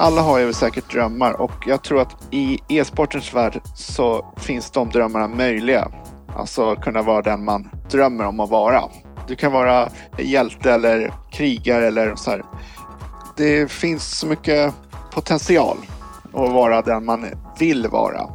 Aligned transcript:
alla 0.00 0.20
har 0.20 0.38
ju 0.38 0.52
säkert 0.52 0.92
drömmar 0.92 1.40
och 1.40 1.52
jag 1.66 1.82
tror 1.82 2.00
att 2.00 2.28
i 2.30 2.58
e-sportens 2.68 3.34
värld 3.34 3.60
så 3.74 4.34
finns 4.36 4.70
de 4.70 4.90
drömmarna 4.90 5.28
möjliga. 5.28 5.88
Alltså 6.36 6.76
kunna 6.76 7.02
vara 7.02 7.22
den 7.22 7.44
man 7.44 7.70
drömmer 7.90 8.26
om 8.26 8.40
att 8.40 8.50
vara. 8.50 8.82
Du 9.28 9.36
kan 9.36 9.52
vara 9.52 9.88
hjälte 10.18 10.72
eller 10.72 11.12
krigare 11.32 11.86
eller 11.86 12.14
så 12.14 12.30
här. 12.30 12.42
Det 13.36 13.70
finns 13.70 14.18
så 14.18 14.26
mycket 14.26 14.74
potential 15.10 15.76
att 16.24 16.52
vara 16.52 16.82
den 16.82 17.04
man 17.04 17.26
vill 17.58 17.86
vara. 17.86 18.30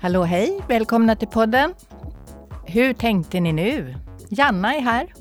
Hallå 0.00 0.22
hej, 0.22 0.60
välkomna 0.68 1.16
till 1.16 1.28
podden. 1.28 1.74
Hur 2.64 2.92
tänkte 2.92 3.40
ni 3.40 3.52
nu? 3.52 3.94
Janna 4.28 4.74
är 4.74 4.80
här. 4.80 5.12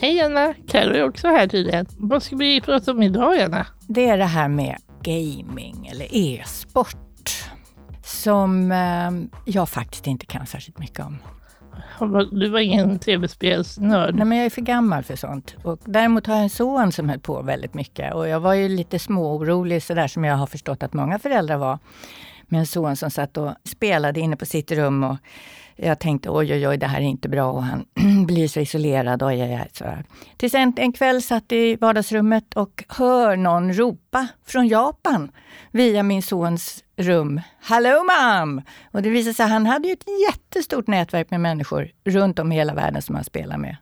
Hej 0.00 0.20
Anna, 0.20 0.54
Carro 0.68 0.94
är 0.94 1.08
också 1.08 1.28
här 1.28 1.48
tydligen. 1.48 1.86
Vad 1.98 2.22
ska 2.22 2.36
vi 2.36 2.60
prata 2.60 2.90
om 2.90 3.02
idag 3.02 3.40
Anna? 3.40 3.66
Det 3.88 4.08
är 4.08 4.18
det 4.18 4.24
här 4.24 4.48
med 4.48 4.76
gaming 5.02 5.86
eller 5.86 6.06
e-sport 6.10 6.96
som 8.04 8.72
eh, 8.72 9.10
jag 9.44 9.68
faktiskt 9.68 10.06
inte 10.06 10.26
kan 10.26 10.46
särskilt 10.46 10.78
mycket 10.78 11.06
om. 11.06 11.18
Du 12.30 12.48
var 12.48 12.60
ingen 12.60 12.98
tv-spelsnörd? 12.98 14.14
Nej, 14.14 14.24
men 14.24 14.38
jag 14.38 14.44
är 14.46 14.50
för 14.50 14.60
gammal 14.60 15.02
för 15.02 15.16
sånt. 15.16 15.56
Och 15.62 15.78
däremot 15.84 16.26
har 16.26 16.34
jag 16.34 16.42
en 16.42 16.50
son 16.50 16.92
som 16.92 17.08
höll 17.08 17.20
på 17.20 17.42
väldigt 17.42 17.74
mycket 17.74 18.14
och 18.14 18.28
jag 18.28 18.40
var 18.40 18.54
ju 18.54 18.68
lite 18.68 18.98
småorolig 18.98 19.82
sådär 19.82 20.08
som 20.08 20.24
jag 20.24 20.36
har 20.36 20.46
förstått 20.46 20.82
att 20.82 20.92
många 20.92 21.18
föräldrar 21.18 21.56
var. 21.56 21.78
Med 22.46 22.60
en 22.60 22.66
son 22.66 22.96
som 22.96 23.10
satt 23.10 23.36
och 23.36 23.52
spelade 23.64 24.20
inne 24.20 24.36
på 24.36 24.46
sitt 24.46 24.72
rum 24.72 25.04
och 25.04 25.16
jag 25.82 25.98
tänkte 25.98 26.30
oj, 26.30 26.54
oj, 26.54 26.68
oj, 26.68 26.76
det 26.76 26.86
här 26.86 27.00
är 27.00 27.04
inte 27.04 27.28
bra 27.28 27.52
och 27.52 27.62
han 27.62 27.84
blir 28.26 28.48
så 28.48 28.60
isolerad. 28.60 29.22
Oj, 29.22 29.42
oj, 29.42 29.60
oj, 29.62 29.70
sådär. 29.72 30.04
Tills 30.36 30.54
en, 30.54 30.72
en 30.76 30.92
kväll 30.92 31.22
satt 31.22 31.52
i 31.52 31.76
vardagsrummet 31.76 32.54
och 32.54 32.84
hör 32.88 33.36
någon 33.36 33.72
ropa 33.72 34.28
från 34.46 34.68
Japan 34.68 35.30
via 35.70 36.02
min 36.02 36.22
sons 36.22 36.84
rum. 36.96 37.40
Hello 37.60 38.04
mom! 38.04 38.62
Och 38.92 39.02
det 39.02 39.10
visade 39.10 39.34
sig 39.34 39.44
att 39.44 39.50
han 39.50 39.66
hade 39.66 39.88
ett 39.88 40.04
jättestort 40.28 40.86
nätverk 40.86 41.30
med 41.30 41.40
människor 41.40 41.90
runt 42.04 42.38
om 42.38 42.52
i 42.52 42.54
hela 42.54 42.74
världen 42.74 43.02
som 43.02 43.14
han 43.14 43.24
spelar 43.24 43.58
med. 43.58 43.76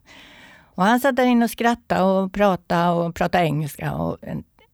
Och 0.60 0.84
han 0.84 1.00
satt 1.00 1.16
där 1.16 1.26
inne 1.26 1.44
och 1.44 1.50
skrattade 1.50 2.02
och 2.02 2.32
pratade 2.32 2.90
och 2.90 3.14
pratade 3.14 3.44
engelska 3.44 3.92
och 3.92 4.16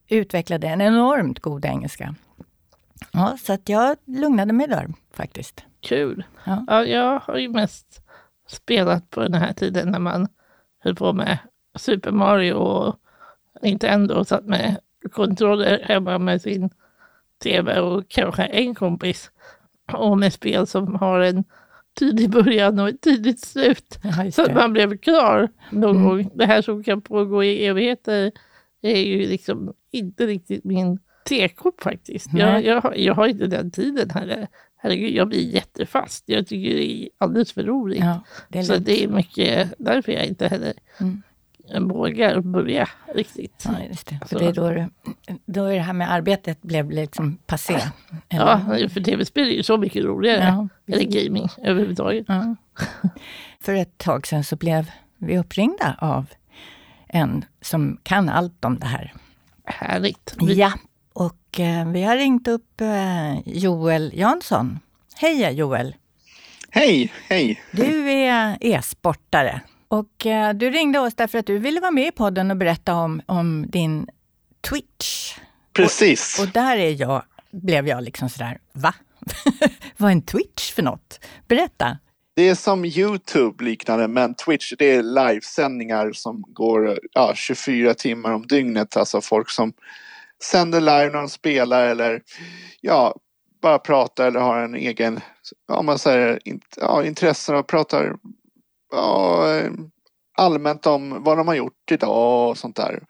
utvecklade 0.09 0.69
en 0.69 0.81
enormt 0.81 1.41
god 1.41 1.65
engelska. 1.65 2.15
Ja, 3.13 3.37
så 3.43 3.53
att 3.53 3.69
jag 3.69 3.97
lugnade 4.05 4.53
mig 4.53 4.67
där 4.67 4.93
faktiskt. 5.13 5.65
Kul. 5.85 6.25
Ja. 6.45 6.65
ja. 6.67 6.85
jag 6.85 7.19
har 7.19 7.39
ju 7.39 7.49
mest 7.49 8.03
spelat 8.49 9.11
på 9.11 9.21
den 9.21 9.35
här 9.35 9.53
tiden 9.53 9.91
när 9.91 9.99
man 9.99 10.29
höll 10.79 10.95
på 10.95 11.13
med 11.13 11.39
Super 11.75 12.11
Mario 12.11 12.53
och 12.53 12.97
Nintendo 13.63 14.15
och 14.15 14.27
satt 14.27 14.45
med 14.45 14.77
kontroller 15.13 15.83
hemma 15.85 16.19
med 16.19 16.43
sin 16.43 16.71
tv 17.43 17.81
och 17.81 18.09
kanske 18.09 18.45
en 18.45 18.75
kompis. 18.75 19.31
Och 19.93 20.19
med 20.19 20.33
spel 20.33 20.67
som 20.67 20.95
har 20.95 21.21
en 21.21 21.45
tydlig 21.99 22.31
början 22.31 22.79
och 22.79 22.89
ett 22.89 23.01
tydligt 23.01 23.41
slut. 23.41 23.99
Ja, 24.03 24.31
så 24.31 24.43
att 24.43 24.55
man 24.55 24.73
blev 24.73 24.99
klar 24.99 25.49
någon 25.71 25.97
mm. 25.97 26.09
gång. 26.09 26.31
Det 26.35 26.47
här 26.47 26.63
som 26.63 26.85
kan 26.85 27.03
pågå 27.03 27.45
i 27.45 27.67
evigheter 27.67 28.33
är 28.83 29.01
ju 29.01 29.27
liksom 29.27 29.75
inte 29.91 30.27
riktigt 30.27 30.65
min 30.65 30.99
tekop 31.29 31.83
faktiskt. 31.83 32.31
Jag, 32.33 32.65
jag, 32.65 32.99
jag, 32.99 33.15
har 33.15 33.27
inte 33.27 33.47
den 33.47 33.71
tiden 33.71 34.11
heller. 34.11 34.49
Herregud, 34.85 35.15
jag 35.15 35.29
blir 35.29 35.55
jättefast. 35.55 36.25
Jag 36.27 36.47
tycker 36.47 36.75
det 36.75 36.93
är 36.93 37.09
alldeles 37.19 37.53
för 37.53 37.63
roligt. 37.63 38.01
Ja, 38.01 38.21
det 38.49 38.65
så 38.65 38.77
det 38.77 39.05
är 39.05 39.09
mycket 39.09 39.75
därför 39.79 40.13
jag 40.13 40.27
inte 40.27 40.49
heller 40.49 40.73
mm. 41.01 41.89
vågar 41.89 42.41
börja 42.41 42.89
riktigt. 43.15 43.65
Ja, 43.65 43.73
just 43.89 44.07
det. 44.07 44.21
För 44.27 44.39
det 44.39 44.45
är 44.45 44.53
då, 44.53 44.89
då 45.47 45.65
är 45.65 45.75
det 45.75 45.81
här 45.81 45.93
med 45.93 46.13
arbetet 46.13 46.63
blev 46.63 46.91
liksom 46.91 47.39
passé. 47.47 47.81
Eller? 48.29 48.79
Ja, 48.79 48.89
för 48.89 49.01
tv-spel 49.01 49.49
är 49.49 49.53
ju 49.53 49.63
så 49.63 49.77
mycket 49.77 50.05
roligare. 50.05 50.45
Ja, 50.45 50.69
eller 50.95 51.05
gaming 51.05 51.49
överhuvudtaget. 51.63 52.27
Ja. 52.29 52.57
För 53.61 53.75
ett 53.75 53.99
tag 53.99 54.27
sedan 54.27 54.45
så 54.45 54.57
blev 54.57 54.91
vi 55.19 55.39
uppringda 55.39 55.97
av 55.99 56.27
en 57.09 57.45
som 57.61 57.99
kan 58.03 58.29
allt 58.29 58.65
om 58.65 58.79
det 58.79 58.87
här. 58.87 59.15
Härligt. 59.65 60.37
Ja, 60.41 60.73
vi 61.93 62.03
har 62.03 62.17
ringt 62.17 62.49
upp 62.49 62.81
eh, 62.81 63.41
Joel 63.45 64.13
Jansson. 64.15 64.79
Hej 65.15 65.53
Joel! 65.53 65.97
Hej, 66.71 67.13
hej! 67.29 67.63
Du 67.71 68.11
är 68.11 68.59
e-sportare 68.61 69.61
och 69.89 70.27
eh, 70.27 70.55
du 70.55 70.71
ringde 70.71 70.99
oss 70.99 71.15
därför 71.15 71.39
att 71.39 71.47
du 71.47 71.59
ville 71.59 71.81
vara 71.81 71.91
med 71.91 72.07
i 72.07 72.11
podden 72.11 72.51
och 72.51 72.57
berätta 72.57 72.95
om, 72.95 73.23
om 73.27 73.67
din 73.69 74.07
Twitch. 74.71 75.39
Precis. 75.73 76.39
Och, 76.39 76.45
och 76.45 76.51
där 76.51 76.77
är 76.77 77.01
jag, 77.01 77.23
blev 77.51 77.89
jag 77.89 78.03
liksom 78.05 78.29
sådär, 78.29 78.59
va? 78.73 78.95
Vad 79.97 80.11
är 80.11 80.13
en 80.13 80.23
Twitch 80.23 80.73
för 80.73 80.83
något? 80.83 81.21
Berätta! 81.49 81.99
Det 82.37 82.49
är 82.49 82.55
som 82.55 82.85
Youtube 82.85 83.65
liknande, 83.65 84.09
men 84.09 84.35
Twitch 84.35 84.73
det 84.79 84.91
är 84.91 85.03
livesändningar 85.03 86.13
som 86.13 86.45
går 86.49 86.99
ja, 87.13 87.33
24 87.35 87.95
timmar 87.95 88.33
om 88.33 88.47
dygnet. 88.47 88.97
Alltså 88.97 89.21
folk 89.21 89.51
som 89.51 89.73
sänder 90.51 90.81
live 90.81 91.05
när 91.05 91.19
de 91.19 91.29
spelar 91.29 91.87
eller 91.87 92.23
ja, 92.81 93.15
bara 93.63 93.79
pratar 93.79 94.27
eller 94.27 94.41
har 94.41 94.59
en 94.59 94.75
egen, 94.75 95.21
om 95.69 95.87
man 95.87 95.99
säger, 95.99 96.41
ja, 96.77 97.05
intressen 97.05 97.57
och 97.57 97.67
pratar 97.67 98.17
ja, 98.93 99.47
allmänt 100.39 100.87
om 100.87 101.23
vad 101.23 101.37
de 101.37 101.49
har 101.49 101.55
gjort 101.55 101.91
idag 101.91 102.51
och 102.51 102.59
sånt 102.59 102.77
där. 102.77 103.03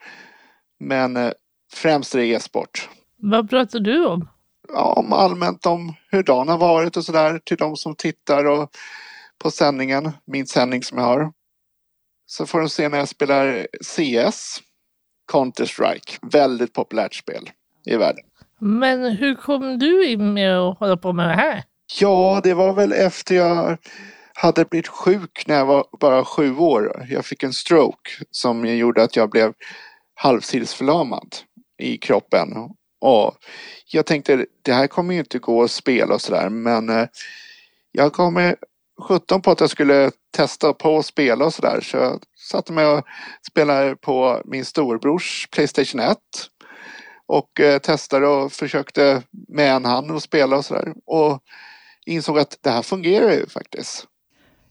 Men 0.81 1.17
eh, 1.17 1.33
främst 1.73 2.15
är 2.15 2.19
det 2.19 2.27
e-sport. 2.27 2.89
Vad 3.17 3.51
pratar 3.51 3.81
du 3.81 4.07
om? 4.07 4.29
Ja, 4.69 4.93
om 4.93 5.13
allmänt 5.13 5.67
om 5.67 5.95
hur 6.11 6.23
dagen 6.23 6.49
har 6.49 6.59
varit 6.59 6.97
och 6.97 7.05
sådär 7.05 7.41
till 7.45 7.57
de 7.57 7.77
som 7.77 7.95
tittar 7.95 8.45
och 8.45 8.71
på 9.39 9.51
sändningen, 9.51 10.13
min 10.27 10.47
sändning 10.47 10.83
som 10.83 10.99
jag 10.99 11.05
har. 11.05 11.33
Så 12.27 12.47
får 12.47 12.61
de 12.61 12.69
se 12.69 12.89
när 12.89 12.99
jag 12.99 13.09
spelar 13.09 13.67
CS 13.83 14.61
Counter-Strike. 15.33 16.19
Väldigt 16.23 16.73
populärt 16.73 17.15
spel 17.15 17.51
i 17.87 17.97
världen. 17.97 18.25
Men 18.59 19.05
hur 19.05 19.35
kom 19.35 19.79
du 19.79 20.07
in 20.07 20.33
med 20.35 20.59
att 20.59 20.79
hålla 20.79 20.97
på 20.97 21.13
med 21.13 21.29
det 21.29 21.35
här? 21.35 21.63
Ja, 22.01 22.41
det 22.45 22.55
var 22.55 22.73
väl 22.73 22.93
efter 22.93 23.35
jag 23.35 23.79
hade 24.35 24.65
blivit 24.65 24.89
sjuk 24.89 25.45
när 25.47 25.55
jag 25.55 25.67
var 25.67 25.85
bara 26.01 26.25
sju 26.25 26.57
år. 26.57 27.07
Jag 27.11 27.25
fick 27.25 27.43
en 27.43 27.53
stroke 27.53 28.11
som 28.31 28.67
gjorde 28.67 29.03
att 29.03 29.17
jag 29.17 29.31
blev 29.31 29.53
halvsidesförlamad 30.15 31.37
i 31.79 31.97
kroppen. 31.99 32.49
Och 33.01 33.35
jag 33.87 34.07
tänkte 34.07 34.47
det 34.63 34.73
här 34.73 34.87
kommer 34.87 35.15
ju 35.15 35.21
inte 35.21 35.39
gå 35.39 35.63
att 35.63 35.71
spela 35.71 36.15
och 36.15 36.21
sådär 36.21 36.49
men 36.49 36.89
eh, 36.89 37.07
jag 37.93 38.13
kommer 38.13 38.57
17 39.03 39.43
på 39.43 39.51
att 39.51 39.61
jag 39.61 39.71
skulle 39.71 40.11
testa 40.37 40.73
på 40.73 40.99
att 40.99 41.07
spela 41.07 41.45
och 41.45 41.55
sådär. 41.55 41.81
Så 41.81 41.97
jag 41.97 42.23
satte 42.51 42.73
mig 42.73 42.87
och 42.87 43.05
spelade 43.51 43.97
på 43.97 44.43
min 44.45 44.65
storbrors 44.65 45.49
Playstation 45.51 46.01
1. 46.01 46.19
Och 47.27 47.61
eh, 47.61 47.79
testade 47.79 48.27
och 48.27 48.53
försökte 48.53 49.23
med 49.49 49.73
en 49.73 49.85
hand 49.85 50.11
och 50.11 50.23
spela 50.23 50.57
och 50.57 50.65
sådär. 50.65 50.93
Och 51.07 51.41
insåg 52.07 52.39
att 52.39 52.59
det 52.61 52.71
här 52.71 52.83
fungerar 52.83 53.33
ju 53.33 53.47
faktiskt. 53.47 54.07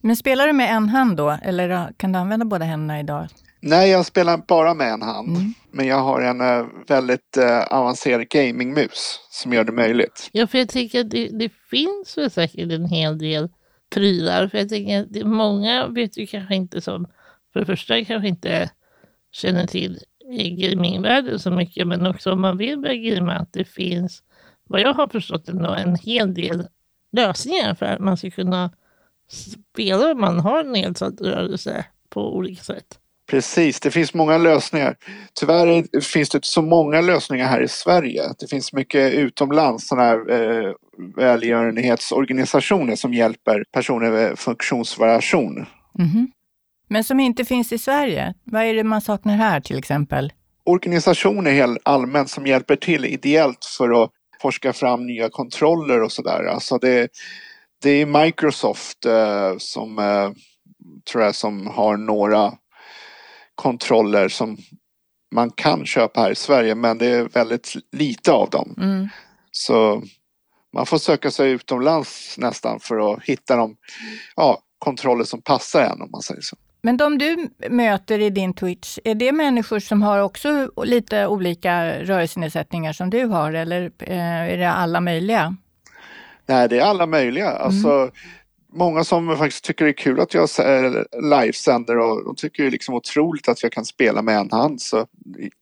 Men 0.02 0.16
spelar 0.16 0.48
du 0.48 0.54
med 0.54 0.76
en 0.76 0.90
hand 0.90 1.18
då? 1.18 1.38
Eller 1.44 1.94
kan 1.98 2.12
du 2.12 2.20
använda 2.20 2.46
båda 2.46 2.66
händerna 2.66 3.00
idag? 3.00 3.28
Nej, 3.60 3.90
jag 3.90 4.06
spelar 4.06 4.38
bara 4.38 4.74
med 4.74 4.94
en 4.94 5.02
hand. 5.02 5.38
Mm. 5.38 5.54
Men 5.72 5.88
jag 5.88 6.00
har 6.00 6.22
en 6.22 6.42
uh, 6.42 6.66
väldigt 6.88 7.38
uh, 7.38 7.60
avancerad 7.60 8.30
gamingmus 8.30 9.20
som 9.30 9.54
gör 9.54 9.64
det 9.64 9.72
möjligt. 9.72 10.30
Ja, 10.32 10.48
för 10.48 10.58
jag 10.58 10.70
tänker 10.70 11.00
att 11.00 11.10
det, 11.10 11.28
det 11.28 11.50
finns 11.70 12.18
väl 12.18 12.32
säkert 12.32 12.72
en 12.72 12.86
hel 12.86 13.18
del 13.18 13.50
prylar. 13.94 14.48
För 14.48 14.58
jag 14.58 14.70
tänker 14.70 15.02
att 15.02 15.28
många 15.28 15.88
vet 15.88 16.18
ju 16.18 16.28
kanske 16.28 16.56
inte 16.56 16.82
som, 16.82 17.08
för 17.54 17.60
det 17.60 17.66
första 17.66 18.06
kanske 18.06 18.28
inte 18.28 18.70
känner 19.32 19.68
till 19.68 20.00
gamingvärlden 20.60 21.40
så 21.40 21.52
mycket, 21.52 21.88
men 21.88 22.08
också 22.08 22.32
om 22.32 22.42
man 22.42 22.58
vill 22.58 22.80
börja 22.80 22.96
gamea 22.96 23.36
att 23.36 23.54
det 23.54 23.66
finns, 23.66 24.24
vad 24.64 24.82
jag 24.82 24.94
har 24.94 25.08
förstått, 25.08 25.50
ändå 25.50 25.74
en 25.74 25.96
hel 25.96 26.34
del 26.34 26.68
lösningar 27.12 27.76
för 27.76 27.86
att 27.86 28.00
man 28.00 28.18
ska 28.18 28.32
kunna 28.32 28.72
spela 29.28 30.12
om 30.12 30.22
man 30.22 30.40
har 30.40 30.64
nedsatt 30.64 31.22
rörelse 31.22 31.86
på 32.10 32.36
olika 32.36 32.64
sätt. 32.64 33.00
Precis, 33.34 33.80
det 33.80 33.92
finns 33.92 34.14
många 34.14 34.38
lösningar. 34.38 34.96
Tyvärr 35.34 36.02
finns 36.02 36.30
det 36.30 36.38
inte 36.38 36.48
så 36.48 36.62
många 36.62 37.02
lösningar 37.02 37.48
här 37.48 37.62
i 37.62 37.68
Sverige. 37.68 38.24
Det 38.40 38.48
finns 38.48 38.74
mycket 38.74 39.14
utomlands 39.14 39.88
sådana 39.88 40.08
här 40.08 40.32
eh, 40.32 40.74
välgörenhetsorganisationer 41.16 42.96
som 42.96 43.14
hjälper 43.14 43.64
personer 43.72 44.12
med 44.12 44.40
funktionsvariation. 44.40 45.66
Mm 46.00 46.12
-hmm. 46.12 46.28
Men 46.88 47.04
som 47.04 47.20
inte 47.20 47.46
finns 47.46 47.72
i 47.72 47.78
Sverige? 47.78 48.34
Vad 48.44 48.64
är 48.64 48.74
det 48.74 48.84
man 48.84 49.02
saknar 49.02 49.36
här 49.36 49.60
till 49.60 49.78
exempel? 49.78 50.34
Organisationer 50.64 51.52
helt 51.52 51.80
allmänt 51.84 52.30
som 52.30 52.48
hjälper 52.48 52.76
till 52.76 53.06
ideellt 53.06 53.66
för 53.78 54.04
att 54.04 54.10
forska 54.42 54.74
fram 54.74 55.06
nya 55.06 55.30
kontroller 55.30 56.02
och 56.02 56.12
sådär. 56.12 56.44
Alltså 56.44 56.78
det, 56.78 57.08
det 57.84 57.90
är 57.90 58.24
Microsoft 58.24 59.06
eh, 59.06 59.54
som 59.58 60.00
eh, 60.00 60.32
tror 61.12 61.24
jag 61.24 61.36
som 61.36 61.68
har 61.68 61.98
några 61.98 62.54
kontroller 63.56 64.28
som 64.28 64.58
man 65.36 65.50
kan 65.50 65.86
köpa 65.86 66.22
här 66.22 66.32
i 66.32 66.36
Sverige 66.36 66.76
men 66.76 66.98
det 66.98 67.08
är 67.08 67.24
väldigt 67.24 67.74
lite 67.92 68.32
av 68.32 68.50
dem. 68.50 68.76
Mm. 68.78 69.10
Så 69.52 70.04
man 70.74 70.86
får 70.86 70.98
söka 70.98 71.32
sig 71.32 71.52
utomlands 71.52 72.36
nästan 72.38 72.80
för 72.80 73.14
att 73.14 73.24
hitta 73.24 73.56
de 73.56 73.76
ja, 74.36 74.60
kontroller 74.80 75.24
som 75.24 75.42
passar 75.42 75.82
en 75.82 76.02
om 76.02 76.12
man 76.12 76.22
säger 76.22 76.42
så. 76.42 76.56
Men 76.82 76.98
de 76.98 77.18
du 77.18 77.50
möter 77.70 78.20
i 78.20 78.30
din 78.30 78.54
Twitch, 78.54 79.00
är 79.04 79.16
det 79.16 79.32
människor 79.32 79.80
som 79.80 80.02
har 80.02 80.20
också 80.20 80.70
lite 80.84 81.28
olika 81.28 82.00
rörelsenedsättningar 82.04 82.94
som 82.94 83.10
du 83.10 83.26
har 83.26 83.54
eller 83.54 83.92
eh, 84.00 84.52
är 84.52 84.58
det 84.58 84.72
alla 84.72 85.02
möjliga? 85.02 85.56
Nej, 86.46 86.70
det 86.70 86.80
är 86.80 86.84
alla 86.84 87.06
möjliga. 87.06 87.50
Alltså, 87.50 88.12
Många 88.76 89.04
som 89.04 89.38
faktiskt 89.38 89.64
tycker 89.64 89.86
det 89.86 89.92
är 89.92 89.94
kul 89.94 90.20
att 90.20 90.34
jag 90.34 90.50
livesänder 91.22 91.98
och 91.98 92.26
de 92.26 92.36
tycker 92.36 92.64
det 92.64 92.70
är 92.70 92.72
liksom 92.72 92.96
otroligt 92.96 93.50
att 93.50 93.64
jag 93.64 93.72
kan 93.72 93.86
spela 93.86 94.22
med 94.22 94.38
en 94.38 94.52
hand. 94.52 94.82
Så 94.82 95.08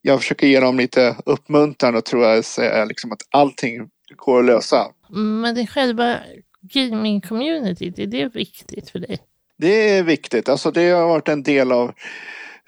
jag 0.02 0.20
försöker 0.20 0.48
ge 0.48 0.60
dem 0.60 0.78
lite 0.78 1.16
uppmuntran 1.26 1.96
och 1.96 2.06
tror 2.06 2.24
jag 2.24 2.46
säger 2.46 2.86
liksom 2.86 3.12
att 3.12 3.22
allting 3.30 3.90
går 4.16 4.40
att 4.40 4.46
lösa. 4.46 4.88
Men 5.10 5.56
det 5.56 5.68
själva 5.68 6.18
gaming-communityt, 6.62 8.00
är 8.00 8.08
det 8.08 8.36
viktigt 8.36 8.90
för 8.90 9.00
dig? 9.00 9.20
Det 9.58 9.90
är 9.90 10.04
viktigt. 10.04 10.50
Alltså 10.50 10.72
det 10.72 10.90
har 10.90 11.08
varit 11.08 11.28
en 11.28 11.44
del 11.44 11.72
av 11.72 11.94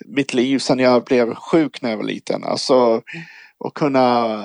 mitt 0.05 0.33
liv 0.33 0.59
sedan 0.59 0.79
jag 0.79 1.03
blev 1.03 1.35
sjuk 1.35 1.81
när 1.81 1.89
jag 1.89 1.97
var 1.97 2.03
liten. 2.03 2.43
Alltså 2.43 3.01
att 3.65 3.73
kunna 3.73 4.37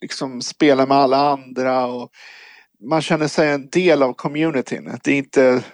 liksom 0.00 0.42
spela 0.42 0.86
med 0.86 0.96
alla 0.96 1.16
andra 1.16 1.86
och 1.86 2.10
man 2.82 3.02
känner 3.02 3.28
sig 3.28 3.50
en 3.50 3.68
del 3.68 4.02
av 4.02 4.12
communityn. 4.12 4.98
Det 5.04 5.12
är 5.12 5.18
inte 5.18 5.64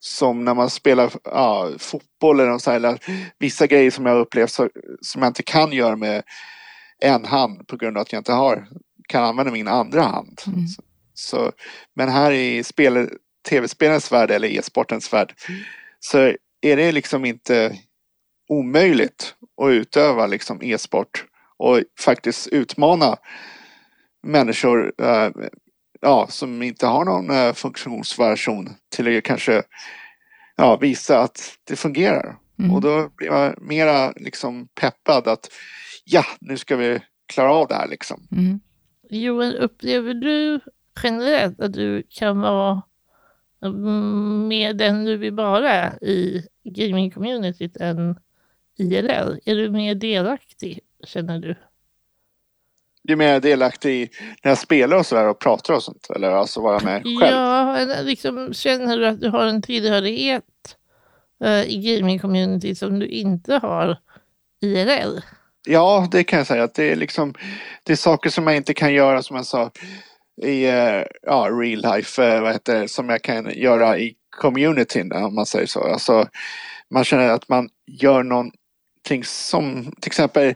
som 0.00 0.44
när 0.44 0.54
man 0.54 0.70
spelar 0.70 1.12
ja, 1.24 1.70
fotboll 1.78 2.40
eller, 2.40 2.58
så 2.58 2.70
här, 2.70 2.76
eller 2.76 2.98
vissa 3.38 3.66
grejer 3.66 3.90
som 3.90 4.06
jag 4.06 4.18
upplevt 4.18 4.50
så, 4.50 4.68
som 5.00 5.22
jag 5.22 5.30
inte 5.30 5.42
kan 5.42 5.72
göra 5.72 5.96
med 5.96 6.22
en 7.00 7.24
hand 7.24 7.66
på 7.66 7.76
grund 7.76 7.96
av 7.96 8.00
att 8.00 8.12
jag 8.12 8.20
inte 8.20 8.32
har, 8.32 8.68
kan 9.08 9.24
använda 9.24 9.52
min 9.52 9.68
andra 9.68 10.02
hand. 10.02 10.40
Mm. 10.46 10.66
Så, 10.66 10.82
så, 11.14 11.52
men 11.94 12.08
här 12.08 12.32
i 12.32 12.64
spel, 12.64 13.08
tv-spelens 13.48 14.12
värld 14.12 14.30
eller 14.30 14.48
e-sportens 14.48 15.12
värld 15.12 15.34
så 16.00 16.18
är 16.60 16.76
det 16.76 16.92
liksom 16.92 17.24
inte 17.24 17.78
omöjligt 18.48 19.34
att 19.62 19.70
utöva 19.70 20.26
liksom 20.26 20.62
e-sport 20.62 21.24
och 21.56 21.80
faktiskt 22.00 22.48
utmana 22.48 23.16
människor 24.22 24.92
eh, 25.02 25.30
ja, 26.00 26.26
som 26.30 26.62
inte 26.62 26.86
har 26.86 27.04
någon 27.04 27.30
eh, 27.30 27.52
funktionsvariation 27.52 28.68
till 28.88 29.18
att 29.18 29.24
kanske 29.24 29.62
ja, 30.56 30.76
visa 30.76 31.20
att 31.20 31.58
det 31.64 31.76
fungerar. 31.76 32.36
Mm. 32.58 32.72
Och 32.72 32.80
då 32.80 33.10
blir 33.16 33.30
man 33.30 33.54
mera 33.60 34.12
liksom 34.12 34.68
peppad 34.80 35.28
att 35.28 35.48
ja, 36.04 36.24
nu 36.40 36.56
ska 36.56 36.76
vi 36.76 37.00
klara 37.26 37.52
av 37.52 37.68
det 37.68 37.74
här 37.74 37.88
liksom. 37.88 38.28
Mm. 38.32 38.60
Joel, 39.10 39.56
upplever 39.56 40.14
du 40.14 40.60
generellt 41.02 41.60
att 41.60 41.72
du 41.72 42.02
kan 42.10 42.40
vara 42.40 42.82
mm, 43.64 44.48
mer 44.48 44.74
den 44.74 45.04
du 45.04 45.16
vill 45.16 45.34
vara 45.34 45.98
i 45.98 46.42
gaming-communityt 46.64 47.76
än 47.80 48.18
IRL? 48.76 49.38
Är 49.44 49.54
du 49.54 49.70
mer 49.70 49.94
delaktig, 49.94 50.80
känner 51.04 51.38
du? 51.38 51.54
Du 53.08 53.12
är 53.12 53.16
mer 53.16 53.40
delaktig 53.40 54.02
i 54.02 54.10
när 54.42 54.50
jag 54.50 54.58
spelar 54.58 54.96
och 54.96 55.06
sådär 55.06 55.28
och 55.28 55.38
pratar 55.38 55.74
och 55.74 55.82
sånt 55.82 56.10
eller 56.14 56.30
alltså 56.30 56.60
vara 56.60 56.80
med 56.80 57.02
själv? 57.02 57.36
Ja, 57.36 57.86
liksom, 58.02 58.54
känner 58.54 58.98
du 58.98 59.06
att 59.06 59.20
du 59.20 59.28
har 59.28 59.46
en 59.46 59.62
tillhörighet 59.62 60.44
eh, 61.44 61.62
i 61.62 61.76
gaming-community 61.76 62.74
som 62.74 62.98
du 62.98 63.06
inte 63.06 63.54
har 63.54 63.96
IRL? 64.60 65.20
Ja, 65.66 66.08
det 66.10 66.24
kan 66.24 66.38
jag 66.38 66.46
säga 66.46 66.64
att 66.64 66.74
det 66.74 66.92
är 66.92 66.96
liksom 66.96 67.34
det 67.82 67.92
är 67.92 67.96
saker 67.96 68.30
som 68.30 68.46
jag 68.46 68.56
inte 68.56 68.74
kan 68.74 68.94
göra 68.94 69.22
som 69.22 69.36
jag 69.36 69.46
sa 69.46 69.70
i 70.42 70.64
eh, 70.64 71.02
ja, 71.22 71.48
real 71.50 71.94
life, 71.94 72.24
eh, 72.24 72.40
vad 72.40 72.52
heter 72.52 72.80
det, 72.80 72.88
som 72.88 73.08
jag 73.08 73.22
kan 73.22 73.50
göra 73.54 73.98
i 73.98 74.14
communityn 74.30 75.12
om 75.12 75.34
man 75.34 75.46
säger 75.46 75.66
så. 75.66 75.92
Alltså, 75.92 76.28
man 76.90 77.04
känner 77.04 77.28
att 77.28 77.48
man 77.48 77.68
gör 77.86 78.22
någonting 78.22 79.24
som 79.24 79.92
till 80.00 80.08
exempel 80.08 80.54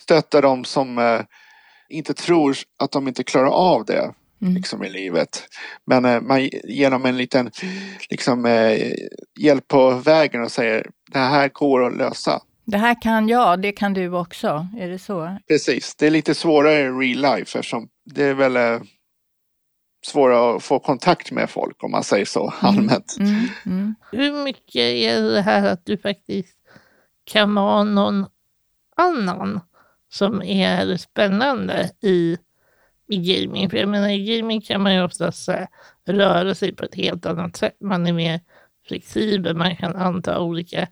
stöttar 0.00 0.42
dem 0.42 0.64
som 0.64 0.98
inte 1.88 2.14
tror 2.14 2.56
att 2.78 2.92
de 2.92 3.08
inte 3.08 3.24
klarar 3.24 3.50
av 3.50 3.84
det 3.84 4.14
Mm. 4.42 4.54
liksom 4.54 4.84
i 4.84 4.90
livet. 4.90 5.48
Men 5.84 6.04
eh, 6.04 6.20
man 6.20 6.48
ger 6.64 6.90
dem 6.90 7.06
en 7.06 7.16
liten 7.16 7.50
liksom, 8.10 8.46
eh, 8.46 8.92
hjälp 9.38 9.68
på 9.68 9.90
vägen 9.90 10.42
och 10.42 10.52
säger 10.52 10.90
det 11.12 11.18
här 11.18 11.48
går 11.48 11.86
att 11.86 11.96
lösa. 11.96 12.42
Det 12.64 12.78
här 12.78 13.02
kan 13.02 13.28
jag, 13.28 13.62
det 13.62 13.72
kan 13.72 13.94
du 13.94 14.12
också. 14.12 14.66
Är 14.78 14.88
det 14.88 14.98
så? 14.98 15.38
Precis, 15.48 15.94
det 15.94 16.06
är 16.06 16.10
lite 16.10 16.34
svårare 16.34 16.80
i 16.80 16.84
real 16.84 17.36
life 17.36 17.58
eftersom 17.58 17.88
det 18.04 18.24
är 18.24 18.34
väl 18.34 18.56
eh, 18.56 18.80
svårare 20.06 20.56
att 20.56 20.62
få 20.62 20.78
kontakt 20.78 21.30
med 21.30 21.50
folk 21.50 21.84
om 21.84 21.90
man 21.90 22.04
säger 22.04 22.24
så 22.24 22.54
allmänt. 22.60 23.16
Mm. 23.18 23.46
Mm. 23.66 23.94
Hur 24.12 24.44
mycket 24.44 24.76
är 24.76 25.20
det 25.20 25.42
här 25.42 25.68
att 25.68 25.86
du 25.86 25.98
faktiskt 25.98 26.56
kan 27.24 27.54
vara 27.54 27.84
någon 27.84 28.26
annan 28.96 29.60
som 30.08 30.42
är 30.42 30.96
spännande 30.96 31.90
i, 32.00 32.38
i 33.08 33.16
gaming? 33.16 33.70
För 33.70 33.76
jag 33.76 33.88
menar, 33.88 34.08
i 34.08 34.36
gaming 34.36 34.60
kan 34.60 34.82
man 34.82 34.94
ju 34.94 35.04
oftast 35.04 35.48
här, 35.48 35.68
röra 36.06 36.54
sig 36.54 36.74
på 36.74 36.84
ett 36.84 36.94
helt 36.94 37.26
annat 37.26 37.56
sätt. 37.56 37.76
Man 37.80 38.06
är 38.06 38.12
mer 38.12 38.40
flexibel, 38.88 39.56
man 39.56 39.76
kan 39.76 39.96
anta 39.96 40.40
olika 40.40 40.88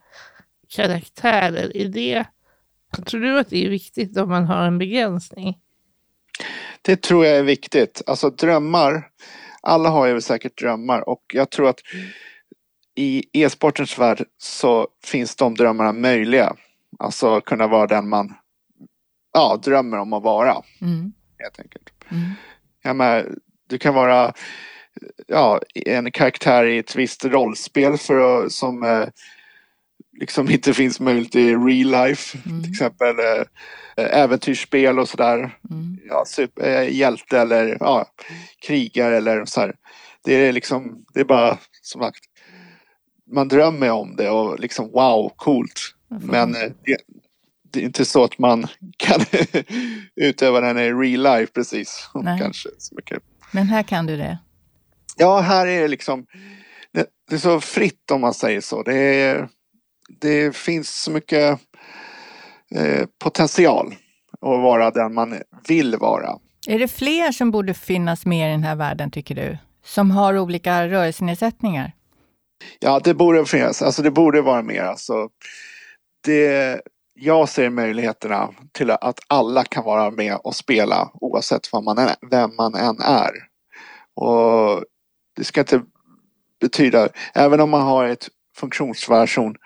karaktärer. 0.68 1.76
Är 1.76 1.88
det, 1.88 2.24
tror 3.06 3.20
du 3.20 3.38
att 3.38 3.50
det 3.50 3.66
är 3.66 3.70
viktigt 3.70 4.16
om 4.16 4.28
man 4.28 4.44
har 4.44 4.66
en 4.66 4.78
begränsning? 4.78 5.58
Det 6.82 7.02
tror 7.02 7.26
jag 7.26 7.36
är 7.36 7.42
viktigt. 7.42 8.02
Alltså 8.06 8.30
drömmar, 8.30 9.08
alla 9.62 9.88
har 9.88 10.06
ju 10.06 10.20
säkert 10.20 10.58
drömmar 10.58 11.08
och 11.08 11.22
jag 11.32 11.50
tror 11.50 11.68
att 11.68 11.80
i 12.94 13.24
e-sportens 13.32 13.98
värld 13.98 14.24
så 14.38 14.88
finns 15.04 15.36
de 15.36 15.54
drömmarna 15.54 15.92
möjliga. 15.92 16.56
Alltså 16.98 17.40
kunna 17.40 17.66
vara 17.66 17.86
den 17.86 18.08
man 18.08 18.34
ja, 19.36 19.56
drömmer 19.62 19.98
om 19.98 20.12
att 20.12 20.22
vara 20.22 20.62
Mm. 20.80 21.12
helt 21.38 21.60
enkelt. 21.60 21.90
Mm. 22.10 22.30
Ja, 22.82 22.94
men, 22.94 23.38
du 23.68 23.78
kan 23.78 23.94
vara 23.94 24.32
ja, 25.26 25.60
en 25.74 26.12
karaktär 26.12 26.64
i 26.64 26.78
ett 26.78 26.96
visst 26.96 27.24
rollspel 27.24 27.98
för 27.98 28.44
att, 28.44 28.52
som 28.52 28.82
eh, 28.82 29.04
liksom 30.20 30.50
inte 30.50 30.74
finns 30.74 31.00
möjligt 31.00 31.36
i 31.36 31.54
real 31.56 32.08
life. 32.08 32.38
Mm. 32.46 32.62
Till 32.62 32.72
exempel 32.72 33.16
eh, 33.18 34.20
äventyrsspel 34.22 34.98
och 34.98 35.08
sådär. 35.08 35.38
Mm. 35.70 35.98
Ja, 36.08 36.24
super, 36.26 36.82
eh, 36.82 36.96
hjälte 36.96 37.38
eller 37.40 37.76
ja, 37.80 38.06
krigare 38.66 39.16
eller 39.16 39.44
så 39.44 39.60
här. 39.60 39.74
Det 40.24 40.34
är 40.34 40.52
liksom, 40.52 41.04
det 41.14 41.20
är 41.20 41.24
bara 41.24 41.58
som 41.82 42.02
sagt, 42.02 42.24
man 43.32 43.48
drömmer 43.48 43.90
om 43.90 44.16
det 44.16 44.30
och 44.30 44.60
liksom 44.60 44.90
wow, 44.92 45.32
coolt. 45.36 45.80
Men 46.08 46.52
det, 46.52 46.96
det 47.70 47.80
är 47.80 47.84
inte 47.84 48.04
så 48.04 48.24
att 48.24 48.38
man 48.38 48.66
kan 48.96 49.20
utöva 50.16 50.60
den 50.60 50.78
i 50.78 50.92
real 50.92 51.22
life 51.22 51.52
precis. 51.52 52.10
Nej. 52.14 52.38
Kanske 52.40 52.68
så 52.78 52.94
mycket. 52.94 53.22
Men 53.50 53.66
här 53.66 53.82
kan 53.82 54.06
du 54.06 54.16
det. 54.16 54.38
Ja, 55.16 55.40
här 55.40 55.66
är 55.66 55.80
det 55.80 55.88
liksom 55.88 56.26
det, 56.92 57.06
det 57.28 57.34
är 57.34 57.38
så 57.38 57.60
fritt 57.60 58.10
om 58.10 58.20
man 58.20 58.34
säger 58.34 58.60
så. 58.60 58.82
Det, 58.82 58.94
är, 58.96 59.48
det 60.20 60.56
finns 60.56 61.02
så 61.02 61.10
mycket 61.10 61.60
eh, 62.74 63.06
potential 63.18 63.94
att 64.32 64.62
vara 64.62 64.90
den 64.90 65.14
man 65.14 65.34
vill 65.68 65.96
vara. 65.96 66.38
Är 66.68 66.78
det 66.78 66.88
fler 66.88 67.32
som 67.32 67.50
borde 67.50 67.74
finnas 67.74 68.26
med 68.26 68.48
i 68.48 68.52
den 68.52 68.62
här 68.62 68.76
världen, 68.76 69.10
tycker 69.10 69.34
du? 69.34 69.58
Som 69.84 70.10
har 70.10 70.38
olika 70.38 70.88
rörelsenedsättningar? 70.88 71.92
Ja, 72.78 73.00
det 73.04 73.14
borde 73.14 73.46
finnas. 73.46 73.82
Alltså 73.82 74.02
det 74.02 74.10
borde 74.10 74.42
vara 74.42 74.62
mer. 74.62 74.82
Alltså, 74.82 75.28
det, 76.24 76.80
jag 77.18 77.48
ser 77.48 77.70
möjligheterna 77.70 78.48
till 78.72 78.90
att 78.90 79.20
alla 79.28 79.64
kan 79.64 79.84
vara 79.84 80.10
med 80.10 80.36
och 80.44 80.54
spela 80.54 81.10
oavsett 81.14 81.72
vad 81.72 81.84
man 81.84 81.98
är, 81.98 82.14
vem 82.30 82.56
man 82.56 82.74
än 82.74 83.00
är. 83.00 83.30
Och 84.14 84.84
det 85.36 85.44
ska 85.44 85.60
inte 85.60 85.82
betyda, 86.60 87.08
även 87.34 87.60
om 87.60 87.70
man 87.70 87.82
har 87.82 88.04
ett 88.04 88.28
funktionsvariation 88.56 89.56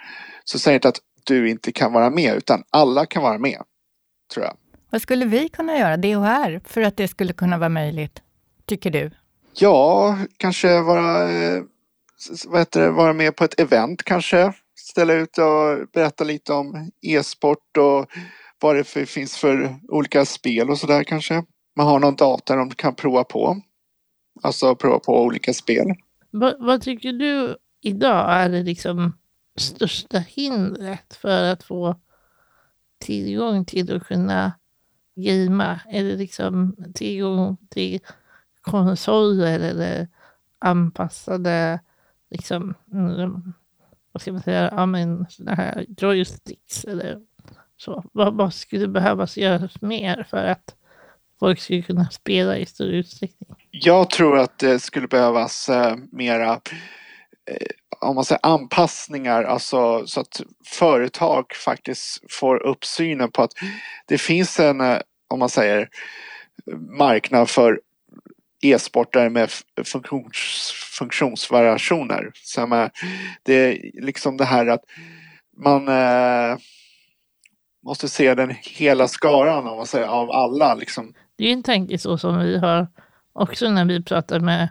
så 0.44 0.58
säger 0.58 0.72
det 0.72 0.76
inte 0.76 0.88
att 0.88 1.00
du 1.24 1.50
inte 1.50 1.72
kan 1.72 1.92
vara 1.92 2.10
med 2.10 2.34
utan 2.34 2.62
alla 2.70 3.06
kan 3.06 3.22
vara 3.22 3.38
med. 3.38 3.62
Tror 4.34 4.46
jag. 4.46 4.56
Vad 4.90 5.02
skulle 5.02 5.24
vi 5.24 5.48
kunna 5.48 5.78
göra, 5.78 5.96
DHR, 5.96 6.60
för 6.68 6.80
att 6.82 6.96
det 6.96 7.08
skulle 7.08 7.32
kunna 7.32 7.58
vara 7.58 7.68
möjligt? 7.68 8.22
Tycker 8.66 8.90
du? 8.90 9.10
Ja, 9.54 10.18
kanske 10.36 10.80
vara, 10.80 11.30
eh, 11.30 11.62
vad 12.46 12.60
heter 12.60 12.80
det, 12.80 12.90
vara 12.90 13.12
med 13.12 13.36
på 13.36 13.44
ett 13.44 13.60
event 13.60 14.02
kanske. 14.02 14.52
Ställa 14.88 15.12
ut 15.12 15.38
och 15.38 15.88
berätta 15.92 16.24
lite 16.24 16.52
om 16.52 16.90
e-sport 17.02 17.76
och 17.76 18.06
vad 18.60 18.76
det 18.76 18.84
för, 18.84 19.04
finns 19.04 19.36
för 19.36 19.76
olika 19.88 20.24
spel 20.24 20.70
och 20.70 20.78
sådär 20.78 21.04
kanske. 21.04 21.44
Man 21.76 21.86
har 21.86 21.98
någon 21.98 22.16
data 22.16 22.56
de 22.56 22.70
kan 22.70 22.94
prova 22.94 23.24
på. 23.24 23.60
Alltså 24.42 24.74
prova 24.74 24.98
på 24.98 25.22
olika 25.22 25.54
spel. 25.54 25.86
Vad, 26.30 26.54
vad 26.58 26.82
tycker 26.82 27.12
du 27.12 27.56
idag 27.80 28.32
är 28.32 28.48
det 28.48 28.62
liksom 28.62 29.18
största 29.56 30.18
hindret 30.18 31.14
för 31.14 31.52
att 31.52 31.62
få 31.62 31.96
tillgång 32.98 33.64
till 33.64 33.96
att 33.96 34.06
kunna 34.06 34.52
gamea? 35.14 35.80
Är 35.90 36.04
det 36.04 36.16
liksom 36.16 36.76
tillgång 36.94 37.56
till 37.68 38.00
konsoler 38.60 39.60
eller 39.60 40.08
anpassade 40.58 41.80
liksom, 42.30 42.74
mm, 42.92 43.52
vad 44.12 44.22
ska 44.22 44.32
man 44.32 44.42
säga, 44.42 44.72
ja 44.76 44.86
men 44.86 45.26
sådana 45.28 45.54
här 45.54 45.86
joysticks 45.98 46.84
eller 46.84 47.18
så. 47.76 48.04
Vad, 48.12 48.34
vad 48.34 48.54
skulle 48.54 48.88
behövas 48.88 49.36
göras 49.36 49.80
mer 49.80 50.26
för 50.30 50.44
att 50.44 50.74
folk 51.40 51.60
skulle 51.60 51.82
kunna 51.82 52.10
spela 52.10 52.58
i 52.58 52.66
större 52.66 52.96
utsträckning? 52.96 53.50
Jag 53.70 54.10
tror 54.10 54.38
att 54.38 54.58
det 54.58 54.78
skulle 54.78 55.08
behövas 55.08 55.68
eh, 55.68 55.96
mera 56.12 56.52
eh, 57.46 57.66
om 58.00 58.14
man 58.14 58.24
säger 58.24 58.40
anpassningar, 58.42 59.44
alltså 59.44 60.06
så 60.06 60.20
att 60.20 60.40
företag 60.64 61.44
faktiskt 61.54 62.32
får 62.32 62.62
upp 62.66 62.84
synen 62.84 63.30
på 63.30 63.42
att 63.42 63.52
det 64.06 64.18
finns 64.18 64.60
en, 64.60 64.80
eh, 64.80 64.98
om 65.28 65.38
man 65.38 65.48
säger, 65.48 65.88
marknad 66.98 67.50
för 67.50 67.80
e-sportare 68.62 69.30
med 69.30 69.50
funktions, 69.84 70.72
funktionsvariationer. 70.98 72.30
Så 72.34 72.90
det 73.42 73.54
är 73.54 74.02
liksom 74.02 74.36
det 74.36 74.44
här 74.44 74.66
att 74.66 74.84
man 75.56 75.88
eh, 75.88 76.58
måste 77.84 78.08
se 78.08 78.34
den 78.34 78.54
hela 78.62 79.08
skaran 79.08 79.66
om 79.66 79.76
man 79.76 79.86
säger, 79.86 80.06
av 80.06 80.30
alla. 80.30 80.74
Liksom. 80.74 81.14
Det 81.36 81.44
är 81.44 81.52
en 81.52 81.62
tanke 81.62 81.98
så 81.98 82.18
som 82.18 82.38
vi 82.38 82.58
har 82.58 82.86
också 83.32 83.70
när 83.70 83.84
vi 83.84 84.02
pratar 84.02 84.40
med 84.40 84.68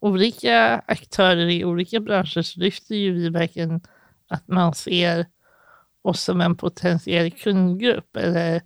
olika 0.00 0.82
aktörer 0.86 1.48
i 1.48 1.64
olika 1.64 2.00
branscher 2.00 2.42
så 2.42 2.60
lyfter 2.60 2.94
ju 2.94 3.12
vi 3.12 3.28
verkligen 3.28 3.80
att 4.28 4.48
man 4.48 4.74
ser 4.74 5.26
oss 6.02 6.22
som 6.22 6.40
en 6.40 6.56
potentiell 6.56 7.30
kundgrupp 7.30 8.16
eller 8.16 8.62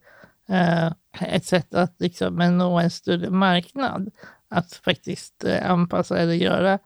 eh, 0.49 0.93
ett 1.21 1.45
sätt 1.45 1.75
att 1.75 1.95
liksom 1.99 2.37
nå 2.59 2.79
en 2.79 2.91
större 2.91 3.31
marknad. 3.31 4.11
Att 4.55 4.75
faktiskt 4.75 5.45
eh, 5.45 5.71
anpassa 5.71 6.19
eller 6.19 6.35
göra 6.35 6.79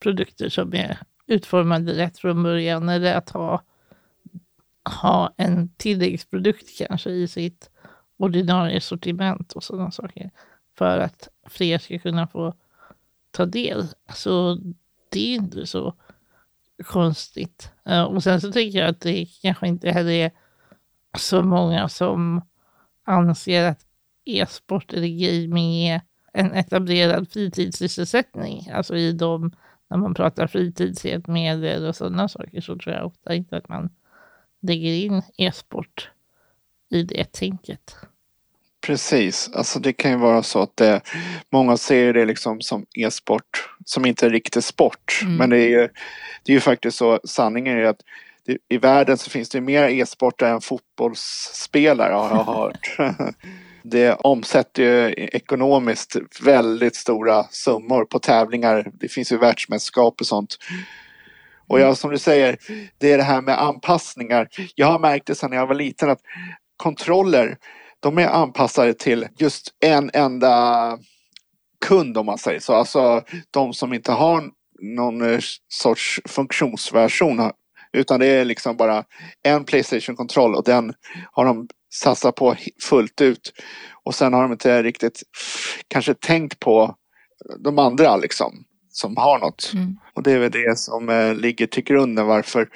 produkter 0.00 0.48
som 0.48 0.74
är 0.74 0.98
utformade 1.26 1.92
rätt 1.92 2.18
från 2.18 2.42
början 2.42 2.88
eller 2.88 3.14
att 3.14 3.30
ha, 3.30 3.62
ha 5.00 5.34
en 5.36 5.68
tilläggsprodukt 5.76 6.78
kanske 6.78 7.10
i 7.10 7.28
sitt 7.28 7.70
ordinarie 8.16 8.80
sortiment 8.80 9.52
och 9.52 9.64
sådana 9.64 9.90
saker 9.90 10.30
för 10.78 10.98
att 10.98 11.28
fler 11.46 11.78
ska 11.78 11.98
kunna 11.98 12.26
få 12.26 12.54
ta 13.30 13.46
del. 13.46 13.88
Så 14.14 14.58
det 15.08 15.20
är 15.20 15.34
inte 15.34 15.66
så 15.66 15.94
konstigt. 16.84 17.72
Eh, 17.84 18.02
och 18.02 18.22
sen 18.22 18.40
så 18.40 18.52
tycker 18.52 18.78
jag 18.78 18.88
att 18.88 19.00
det 19.00 19.26
kanske 19.42 19.68
inte 19.68 19.90
heller 19.90 20.12
är 20.12 20.30
så 21.18 21.42
många 21.42 21.88
som 21.88 22.42
anser 23.04 23.64
att 23.64 23.86
e-sport 24.24 24.92
eller 24.92 25.08
gaming 25.08 25.74
är 25.74 26.00
en 26.32 26.52
etablerad 26.52 27.32
fritidssysselsättning. 27.32 28.70
Alltså 28.74 28.96
i 28.96 29.12
de, 29.12 29.52
när 29.88 29.98
man 29.98 30.14
pratar 30.14 30.46
fritidshjälpmedel 30.46 31.86
och 31.86 31.96
sådana 31.96 32.28
saker 32.28 32.60
så 32.60 32.78
tror 32.78 32.94
jag 32.94 33.06
ofta 33.06 33.34
inte 33.34 33.56
att 33.56 33.68
man 33.68 33.90
lägger 34.60 34.92
in 34.92 35.22
e-sport 35.36 36.10
i 36.90 37.02
det 37.02 37.32
tänket. 37.32 37.96
Precis, 38.80 39.50
alltså 39.54 39.78
det 39.78 39.92
kan 39.92 40.10
ju 40.10 40.16
vara 40.16 40.42
så 40.42 40.62
att 40.62 40.76
det, 40.76 41.00
många 41.50 41.76
ser 41.76 42.12
det 42.12 42.24
liksom 42.24 42.60
som 42.60 42.86
e-sport 42.94 43.68
som 43.84 44.06
inte 44.06 44.26
är 44.26 44.30
riktig 44.30 44.64
sport. 44.64 45.20
Mm. 45.22 45.36
Men 45.36 45.50
det 45.50 45.58
är 45.58 45.68
ju, 45.68 45.88
det 46.42 46.52
är 46.52 46.54
ju 46.54 46.60
faktiskt 46.60 46.98
så, 46.98 47.20
sanningen 47.24 47.78
är 47.78 47.84
att 47.84 48.02
det, 48.44 48.58
i 48.68 48.78
världen 48.78 49.18
så 49.18 49.30
finns 49.30 49.48
det 49.48 49.60
mer 49.60 49.88
e-sportare 49.88 50.50
än 50.50 50.60
fotbollsspelare 50.60 52.12
har 52.12 52.30
jag 52.30 52.44
hört. 52.44 52.96
det 53.82 54.14
omsätter 54.14 54.82
ju 54.82 55.14
ekonomiskt 55.14 56.16
väldigt 56.42 56.96
stora 56.96 57.44
summor 57.44 58.04
på 58.04 58.18
tävlingar. 58.18 58.90
Det 58.94 59.08
finns 59.08 59.32
ju 59.32 59.38
världsmästerskap 59.38 60.20
och 60.20 60.26
sånt. 60.26 60.56
Och 61.68 61.80
ja, 61.80 61.94
som 61.94 62.10
du 62.10 62.18
säger, 62.18 62.56
det 62.98 63.12
är 63.12 63.18
det 63.18 63.24
här 63.24 63.40
med 63.40 63.62
anpassningar. 63.62 64.48
Jag 64.74 64.86
har 64.86 64.98
märkt 64.98 65.26
det 65.26 65.34
sedan 65.34 65.52
jag 65.52 65.66
var 65.66 65.74
liten 65.74 66.10
att 66.10 66.20
kontroller 66.76 67.56
de 68.00 68.18
är 68.18 68.28
anpassade 68.28 68.94
till 68.94 69.26
just 69.38 69.74
en 69.80 70.10
enda 70.14 70.98
kund 71.86 72.18
om 72.18 72.26
man 72.26 72.38
säger 72.38 72.60
så. 72.60 72.74
Alltså 72.74 73.22
de 73.50 73.74
som 73.74 73.92
inte 73.92 74.12
har 74.12 74.50
någon 74.80 75.32
eh, 75.32 75.40
sorts 75.68 76.20
funktionsversion 76.24 77.50
utan 77.92 78.20
det 78.20 78.26
är 78.26 78.44
liksom 78.44 78.76
bara 78.76 79.04
en 79.42 79.64
Playstation-kontroll 79.64 80.54
och 80.54 80.64
den 80.64 80.94
har 81.32 81.44
de 81.44 81.68
satsat 81.90 82.34
på 82.34 82.56
fullt 82.82 83.20
ut. 83.20 83.52
Och 84.04 84.14
sen 84.14 84.32
har 84.32 84.42
de 84.42 84.52
inte 84.52 84.82
riktigt 84.82 85.22
kanske 85.88 86.14
tänkt 86.14 86.60
på 86.60 86.94
de 87.58 87.78
andra 87.78 88.16
liksom 88.16 88.64
som 88.92 89.16
har 89.16 89.38
något. 89.38 89.70
Mm. 89.74 89.98
Och 90.14 90.22
det 90.22 90.32
är 90.32 90.38
väl 90.38 90.50
det 90.50 90.78
som 90.78 91.08
eh, 91.08 91.34
ligger 91.34 91.66
till 91.66 91.84
grunden 91.84 92.26
varför 92.26 92.68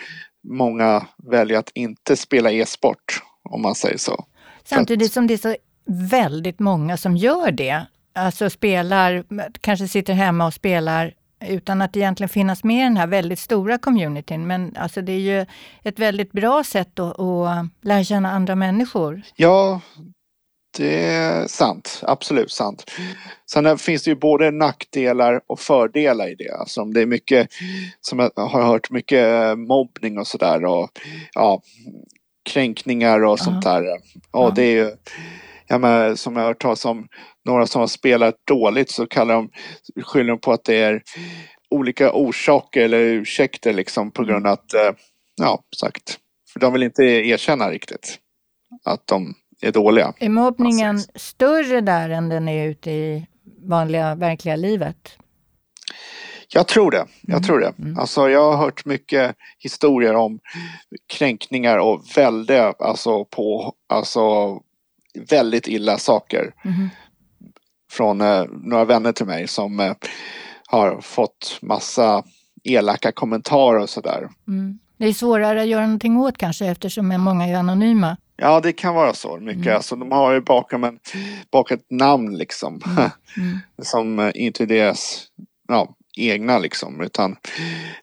många 0.48 1.06
väljer 1.30 1.58
att 1.58 1.70
inte 1.74 2.16
spela 2.16 2.52
e-sport 2.52 3.22
om 3.50 3.62
man 3.62 3.74
säger 3.74 3.98
så. 3.98 4.24
Samtidigt 4.64 5.12
som 5.12 5.26
det 5.26 5.34
är 5.34 5.38
så 5.38 5.56
väldigt 6.10 6.58
många 6.58 6.96
som 6.96 7.16
gör 7.16 7.50
det. 7.50 7.86
Alltså 8.14 8.50
spelar, 8.50 9.24
kanske 9.60 9.88
sitter 9.88 10.12
hemma 10.12 10.46
och 10.46 10.54
spelar 10.54 11.14
utan 11.48 11.82
att 11.82 11.96
egentligen 11.96 12.28
finnas 12.28 12.64
med 12.64 12.76
i 12.76 12.82
den 12.82 12.96
här 12.96 13.06
väldigt 13.06 13.38
stora 13.38 13.78
communityn. 13.78 14.46
Men 14.46 14.76
alltså 14.76 15.02
det 15.02 15.12
är 15.12 15.18
ju 15.18 15.46
ett 15.82 15.98
väldigt 15.98 16.32
bra 16.32 16.64
sätt 16.64 16.98
att, 16.98 17.20
att 17.20 17.66
lära 17.82 18.04
känna 18.04 18.30
andra 18.30 18.54
människor. 18.54 19.22
Ja, 19.36 19.80
det 20.76 21.04
är 21.04 21.46
sant. 21.46 22.00
Absolut 22.02 22.50
sant. 22.50 22.90
Sen 23.50 23.78
finns 23.78 24.02
det 24.02 24.10
ju 24.10 24.16
både 24.16 24.50
nackdelar 24.50 25.40
och 25.46 25.60
fördelar 25.60 26.28
i 26.28 26.34
det. 26.34 26.50
Alltså 26.50 26.84
det 26.84 27.02
är 27.02 27.06
mycket, 27.06 27.48
som 28.00 28.18
jag 28.18 28.30
har 28.36 28.62
hört, 28.62 28.90
mycket 28.90 29.58
mobbning 29.58 30.18
och 30.18 30.26
sådär. 30.26 30.64
Och 30.64 30.90
ja, 31.34 31.62
kränkningar 32.50 33.24
och 33.24 33.38
sånt 33.38 33.64
där. 33.64 33.84
Ja, 34.32 34.52
det 34.56 34.62
är 34.62 34.84
ju, 34.84 34.90
ja, 35.66 35.78
men, 35.78 36.16
som 36.16 36.36
jag 36.36 36.42
har 36.42 36.48
hört 36.48 36.62
talas 36.62 36.84
om, 36.84 37.08
några 37.44 37.66
som 37.66 37.80
har 37.80 37.86
spelat 37.86 38.34
dåligt 38.46 38.90
så 38.90 39.06
kallar 39.06 39.34
de, 39.34 39.50
skyller 40.02 40.30
de 40.30 40.40
på 40.40 40.52
att 40.52 40.64
det 40.64 40.76
är 40.76 41.02
olika 41.70 42.12
orsaker 42.12 42.80
eller 42.80 42.98
ursäkter 42.98 43.72
liksom 43.72 44.10
på 44.10 44.24
grund 44.24 44.46
av 44.46 44.52
att, 44.52 44.74
eh, 44.74 44.90
ja, 45.40 45.62
sagt, 45.76 46.18
för 46.52 46.60
de 46.60 46.72
vill 46.72 46.82
inte 46.82 47.02
erkänna 47.04 47.70
riktigt 47.70 48.18
att 48.84 49.06
de 49.06 49.34
är 49.62 49.72
dåliga. 49.72 50.14
Är 50.18 50.28
mobbningen 50.28 51.00
större 51.14 51.80
där 51.80 52.10
än 52.10 52.28
den 52.28 52.48
är 52.48 52.66
ute 52.66 52.90
i 52.90 53.26
vanliga 53.68 54.14
verkliga 54.14 54.56
livet? 54.56 55.18
Jag 56.48 56.68
tror 56.68 56.90
det. 56.90 57.06
Jag 57.20 57.36
mm. 57.36 57.42
tror 57.42 57.60
det. 57.60 57.74
Mm. 57.78 57.98
Alltså, 57.98 58.28
jag 58.28 58.52
har 58.52 58.56
hört 58.56 58.84
mycket 58.84 59.36
historier 59.58 60.14
om 60.14 60.40
kränkningar 61.12 61.78
och 61.78 62.04
väldigt, 62.16 62.80
alltså 62.80 63.24
på, 63.24 63.74
alltså 63.88 64.58
väldigt 65.30 65.68
illa 65.68 65.98
saker. 65.98 66.54
Mm. 66.64 66.88
Från 67.92 68.20
eh, 68.20 68.44
några 68.50 68.84
vänner 68.84 69.12
till 69.12 69.26
mig 69.26 69.48
som 69.48 69.80
eh, 69.80 69.92
har 70.66 71.00
fått 71.00 71.58
massa 71.62 72.24
elaka 72.64 73.12
kommentarer 73.12 73.78
och 73.78 73.90
sådär. 73.90 74.28
Mm. 74.48 74.78
Det 74.98 75.06
är 75.06 75.12
svårare 75.12 75.62
att 75.62 75.68
göra 75.68 75.86
någonting 75.86 76.16
åt 76.16 76.38
kanske 76.38 76.66
eftersom 76.66 77.08
många 77.08 77.46
är 77.46 77.54
anonyma. 77.54 78.16
Ja, 78.36 78.60
det 78.60 78.72
kan 78.72 78.94
vara 78.94 79.14
så 79.14 79.36
mycket. 79.36 79.66
Mm. 79.66 79.76
Alltså, 79.76 79.96
de 79.96 80.12
har 80.12 80.32
ju 80.32 80.40
bakom, 80.40 80.84
en, 80.84 80.98
bakom 81.50 81.74
ett 81.74 81.90
namn 81.90 82.38
liksom. 82.38 82.80
Mm. 82.86 83.10
mm. 83.36 83.58
som 83.82 84.18
eh, 84.18 84.30
inte 84.34 84.64
är 84.64 84.66
deras 84.66 85.26
ja, 85.68 85.96
egna 86.16 86.58
liksom. 86.58 87.00
Utan 87.00 87.36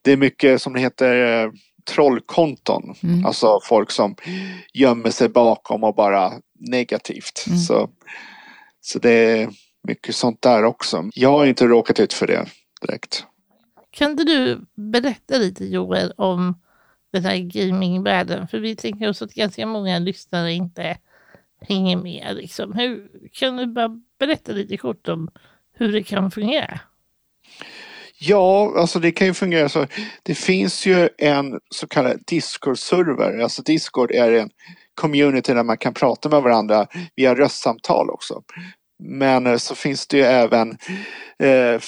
det 0.02 0.12
är 0.12 0.18
mycket 0.18 0.62
som 0.62 0.74
det 0.74 0.80
heter 0.80 1.44
eh, 1.44 1.52
trollkonton. 1.86 2.96
Mm. 3.04 3.26
Alltså 3.26 3.60
folk 3.64 3.92
som 3.92 4.16
gömmer 4.74 5.10
sig 5.10 5.30
bakom 5.30 5.84
och 5.84 5.96
bara 5.96 6.32
negativt. 6.60 7.46
Mm. 7.48 7.60
Så, 7.60 7.90
så 8.82 9.00
det 9.00 9.10
är 9.12 9.50
mycket 9.88 10.16
sånt 10.16 10.42
där 10.42 10.64
också. 10.64 11.10
Jag 11.14 11.32
har 11.32 11.46
inte 11.46 11.68
råkat 11.68 12.00
ut 12.00 12.14
för 12.14 12.28
det 12.28 12.46
direkt. 12.82 13.26
Kan 13.92 14.12
inte 14.12 14.24
du 14.24 14.66
berätta 14.76 15.38
lite 15.38 15.66
Joel 15.66 16.14
om 16.18 16.62
den 17.14 17.26
här 17.26 17.38
gamingvärlden? 17.38 18.48
För 18.48 18.60
vi 18.60 18.76
tänker 18.76 19.10
oss 19.10 19.22
att 19.22 19.34
ganska 19.34 19.66
många 19.66 20.00
lyssnare 20.00 20.54
inte 20.54 20.98
hänger 21.62 21.98
med. 21.98 22.36
Liksom. 22.36 22.74
Hur, 22.74 23.10
kan 23.32 23.58
du 23.58 23.66
bara 23.66 24.02
berätta 24.20 24.52
lite 24.52 24.78
kort 24.78 25.08
om 25.08 25.30
hur 25.74 25.92
det 25.92 26.04
kan 26.04 26.32
fungera? 26.32 26.80
Ja, 28.24 28.74
alltså 28.78 29.00
det 29.00 29.12
kan 29.12 29.28
ju 29.28 29.34
fungera 29.34 29.70
så. 29.70 29.88
Det 30.24 30.36
finns 30.36 30.86
ju 30.86 31.10
en 31.18 31.60
så 31.70 31.88
kallad 31.88 32.24
Discord-server. 32.28 33.44
Alltså 33.44 33.62
Discord 33.62 34.12
är 34.12 34.32
en 34.32 34.50
community 34.96 35.54
där 35.54 35.64
man 35.64 35.78
kan 35.78 35.94
prata 35.94 36.30
med 36.30 36.42
varandra 36.42 36.88
via 37.16 37.36
röstsamtal 37.36 38.10
också. 38.10 38.42
Men 39.00 39.48
eh, 39.48 39.58
så 39.58 39.76
finns 39.76 40.08
det 40.08 40.18
ju 40.18 40.24
även 40.24 40.78
eh, 41.40 41.82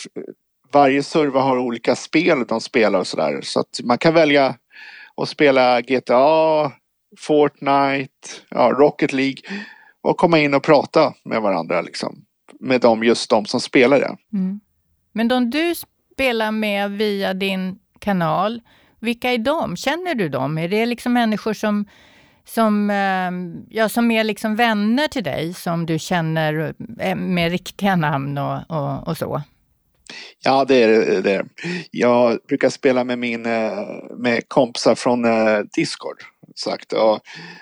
varje 0.72 1.04
server 1.04 1.40
har 1.40 1.58
olika 1.58 1.96
spel 1.96 2.46
de 2.48 2.62
spelar 2.62 3.00
och 3.00 3.08
sådär. 3.08 3.42
Så 3.42 3.60
att 3.60 3.80
man 3.84 3.98
kan 3.98 4.14
välja 4.14 4.56
att 5.22 5.30
spela 5.30 5.82
GTA 5.82 6.72
Fortnite, 7.20 8.28
ja, 8.50 8.72
Rocket 8.78 9.14
League 9.14 9.42
och 10.02 10.18
komma 10.18 10.40
in 10.40 10.54
och 10.54 10.64
prata 10.64 11.14
med 11.24 11.42
varandra 11.42 11.82
liksom. 11.82 12.26
Med 12.60 12.82
dem, 12.82 13.04
just 13.04 13.30
de 13.30 13.46
som 13.46 13.60
spelar 13.60 14.00
det. 14.00 14.16
Mm. 14.34 14.60
Men 15.12 15.28
de 15.28 15.50
du 15.50 15.76
spelar 16.14 16.52
med 16.52 16.92
via 16.92 17.34
din 17.34 17.80
kanal, 18.00 18.62
vilka 19.00 19.32
är 19.32 19.38
de? 19.38 19.76
Känner 19.76 20.16
du 20.16 20.30
dem? 20.30 20.58
Är 20.58 20.68
det 20.68 20.86
liksom 20.86 21.14
människor 21.14 21.54
som, 21.54 21.86
som, 22.46 22.90
ehm, 22.90 23.66
ja, 23.70 23.90
som 23.90 24.12
är 24.12 24.24
liksom 24.24 24.56
vänner 24.56 25.08
till 25.08 25.24
dig, 25.24 25.54
som 25.54 25.86
du 25.86 26.00
känner 26.00 26.74
eh, 27.00 27.16
med 27.16 27.52
riktiga 27.52 27.96
namn 27.96 28.38
och, 28.38 28.60
och, 28.70 29.08
och 29.08 29.18
så? 29.18 29.42
Ja, 30.44 30.66
det 30.66 30.84
är 30.84 31.22
det. 31.22 31.46
Jag 31.92 32.40
brukar 32.48 32.70
spela 32.70 33.04
med, 33.04 33.20
min, 33.20 33.46
eh, 33.46 33.80
med 34.18 34.44
kompisar 34.48 34.96
från 34.96 35.26
eh, 35.26 35.60
Discord. 35.76 36.18
Sagt. 36.56 36.94
Och 36.94 37.20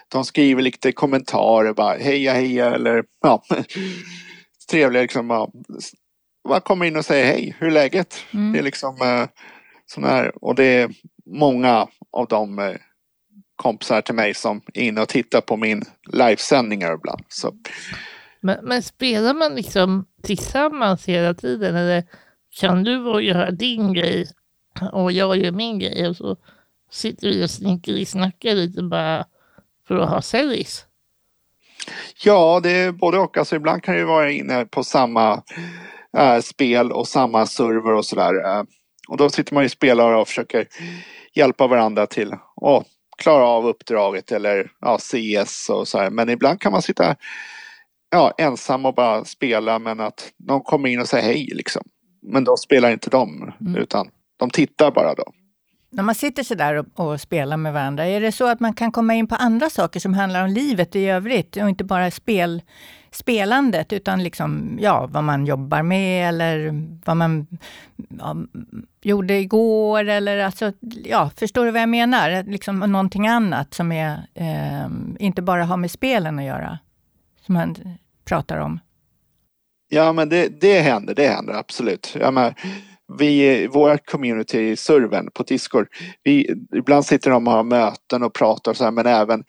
de 0.07 0.25
skriver 0.25 0.61
lite 0.61 0.91
kommentarer, 0.91 1.73
bara 1.73 1.97
heja 1.97 2.33
heja 2.33 2.75
eller 2.75 3.03
ja, 3.21 3.43
trevliga 4.71 5.01
liksom. 5.01 5.29
Ja. 5.29 5.51
Bara 6.43 6.59
kommer 6.59 6.85
in 6.85 6.95
och 6.95 7.05
säger 7.05 7.25
hej, 7.25 7.55
hur 7.59 7.67
är 7.67 7.71
läget? 7.71 8.25
Mm. 8.33 8.53
Det 8.53 8.59
är 8.59 8.63
liksom 8.63 9.01
eh, 9.01 9.27
sån 9.85 10.03
här, 10.03 10.43
och 10.43 10.55
det 10.55 10.63
är 10.63 10.91
många 11.25 11.87
av 12.11 12.27
de 12.27 12.77
kompisar 13.55 14.01
till 14.01 14.15
mig 14.15 14.33
som 14.33 14.61
är 14.73 14.81
inne 14.81 15.01
och 15.01 15.09
tittar 15.09 15.41
på 15.41 15.57
min 15.57 15.83
livesändningar 16.13 16.93
ibland. 16.93 17.23
Så. 17.27 17.53
Men, 18.39 18.65
men 18.65 18.83
spelar 18.83 19.33
man 19.33 19.55
liksom 19.55 20.05
tillsammans 20.23 21.05
hela 21.05 21.33
tiden 21.33 21.75
eller 21.75 22.03
kan 22.59 22.83
du 22.83 23.21
göra 23.21 23.51
din 23.51 23.93
grej 23.93 24.27
och 24.91 25.11
jag 25.11 25.37
gör 25.37 25.51
min 25.51 25.79
grej 25.79 26.07
och 26.07 26.17
så 26.17 26.37
sitter 26.91 27.27
vi 27.27 27.45
och 27.45 27.49
snickeri-snackar 27.49 28.55
lite 28.55 28.83
bara 28.83 29.25
för 29.87 29.97
att 29.97 30.09
ha 30.09 30.21
service. 30.21 30.85
Ja, 32.23 32.59
det 32.63 32.71
är 32.71 32.91
både 32.91 33.17
och. 33.17 33.37
Alltså, 33.37 33.55
ibland 33.55 33.83
kan 33.83 33.95
det 33.95 34.05
vara 34.05 34.31
inne 34.31 34.65
på 34.65 34.83
samma 34.83 35.43
äh, 36.17 36.41
spel 36.41 36.91
och 36.91 37.07
samma 37.07 37.45
server 37.45 37.93
och 37.93 38.05
sådär. 38.05 38.57
Äh, 38.57 38.63
och 39.07 39.17
då 39.17 39.29
sitter 39.29 39.53
man 39.53 39.63
ju 39.63 39.65
och 39.65 39.71
spelar 39.71 40.13
och 40.13 40.27
försöker 40.27 40.67
hjälpa 41.33 41.67
varandra 41.67 42.07
till 42.07 42.33
att 42.33 42.85
klara 43.17 43.45
av 43.45 43.67
uppdraget 43.67 44.31
eller 44.31 44.71
ja, 44.81 44.97
CS 44.97 45.69
och 45.69 45.87
så 45.87 45.97
här. 45.97 46.09
Men 46.09 46.29
ibland 46.29 46.61
kan 46.61 46.71
man 46.71 46.81
sitta 46.81 47.15
ja, 48.11 48.33
ensam 48.37 48.85
och 48.85 48.93
bara 48.93 49.25
spela 49.25 49.79
men 49.79 49.99
att 49.99 50.31
någon 50.37 50.61
kommer 50.61 50.89
in 50.89 50.99
och 50.99 51.07
säger 51.07 51.23
hej 51.23 51.49
liksom. 51.53 51.83
Men 52.21 52.43
då 52.43 52.57
spelar 52.57 52.91
inte 52.91 53.09
de, 53.09 53.53
mm. 53.61 53.75
utan 53.75 54.09
de 54.37 54.49
tittar 54.49 54.91
bara 54.91 55.15
då. 55.15 55.23
När 55.93 56.03
man 56.03 56.15
sitter 56.15 56.43
så 56.43 56.55
där 56.55 56.75
och, 56.75 56.85
och, 57.11 57.21
spelar 57.21 57.57
med 57.57 57.73
varandra, 57.73 58.05
är 58.05 58.21
det 58.21 58.31
så 58.31 58.47
att 58.47 58.59
man 58.59 58.73
kan 58.73 58.91
komma 58.91 59.13
in 59.13 59.27
på 59.27 59.35
andra 59.35 59.69
saker 59.69 59.99
som 59.99 60.13
handlar 60.13 60.43
om 60.43 60.49
livet 60.49 60.95
i 60.95 61.05
övrigt 61.05 61.57
och 61.57 61.69
inte 61.69 61.83
bara 61.83 62.11
spel, 62.11 62.61
spelandet, 63.11 63.93
utan 63.93 64.23
liksom, 64.23 64.77
ja, 64.81 65.07
vad 65.11 65.23
man 65.23 65.45
jobbar 65.45 65.83
med 65.83 66.29
eller 66.29 66.73
vad 67.05 67.17
man 67.17 67.47
ja, 68.19 68.35
gjorde 69.01 69.39
igår 69.39 70.07
eller 70.07 70.37
alltså, 70.37 70.73
ja, 71.03 71.31
förstår 71.37 71.65
du 71.65 71.71
vad 71.71 71.81
jag 71.81 71.89
menar? 71.89 72.43
Liksom 72.43 72.79
någonting 72.79 73.27
annat 73.27 73.73
som 73.73 73.91
är, 73.91 74.27
eh, 74.33 74.89
inte 75.19 75.41
bara 75.41 75.65
har 75.65 75.77
med 75.77 75.91
spelen 75.91 76.39
att 76.39 76.45
göra, 76.45 76.79
som 77.45 77.53
man 77.53 77.75
pratar 78.25 78.57
om. 78.57 78.79
Ja, 79.89 80.13
men 80.13 80.29
det, 80.29 80.61
det 80.61 80.79
händer, 80.79 81.15
det 81.15 81.27
händer 81.27 81.53
absolut. 81.53 82.15
Jag 82.19 82.33
menar, 82.33 82.53
vi, 83.19 83.67
vårt 83.67 84.05
community 84.05 84.59
i 84.59 84.75
servern 84.75 85.31
på 85.33 85.43
Discord, 85.43 85.87
vi, 86.23 86.55
ibland 86.75 87.05
sitter 87.05 87.31
de 87.31 87.47
och 87.47 87.53
har 87.53 87.63
möten 87.63 88.23
och 88.23 88.33
pratar 88.33 88.71
och 88.71 88.77
så 88.77 88.83
här, 88.83 88.91
men 88.91 89.05
även 89.05 89.43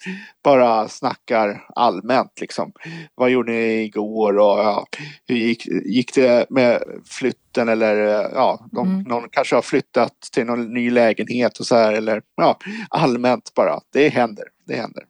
bara 0.45 0.89
snackar 0.89 1.65
allmänt 1.75 2.41
liksom. 2.41 2.73
Vad 3.15 3.31
gjorde 3.31 3.53
ni 3.53 3.83
igår 3.83 4.39
och 4.39 4.59
ja, 4.59 4.87
hur 5.29 5.37
gick, 5.37 5.67
gick 5.67 6.15
det 6.15 6.47
med 6.51 6.83
flytten 7.05 7.69
eller 7.69 7.97
ja, 8.35 8.67
de, 8.73 8.89
mm. 8.89 9.03
någon 9.03 9.29
kanske 9.31 9.55
har 9.55 9.63
flyttat 9.63 10.21
till 10.33 10.47
någon 10.47 10.75
ny 10.75 10.91
lägenhet 10.91 11.59
och 11.59 11.67
så 11.67 11.77
här 11.77 11.93
eller 11.93 12.23
ja, 12.37 12.59
allmänt 12.89 13.55
bara. 13.55 13.81
Det 13.93 14.09
händer, 14.09 14.45
det 14.67 14.75
händer. 14.75 15.05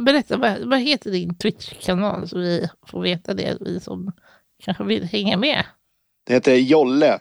Berätta, 0.00 0.36
vad, 0.36 0.68
vad 0.68 0.80
heter 0.80 1.10
din 1.10 1.38
Twitch-kanal 1.38 2.28
så 2.28 2.38
vi 2.38 2.68
får 2.86 3.02
veta 3.02 3.34
det, 3.34 3.58
vi 3.60 3.80
som 3.80 4.12
kanske 4.64 4.84
vill 4.84 5.04
hänga 5.04 5.36
med? 5.36 5.64
Det 6.28 6.34
heter 6.34 6.54
Jolle. 6.54 7.18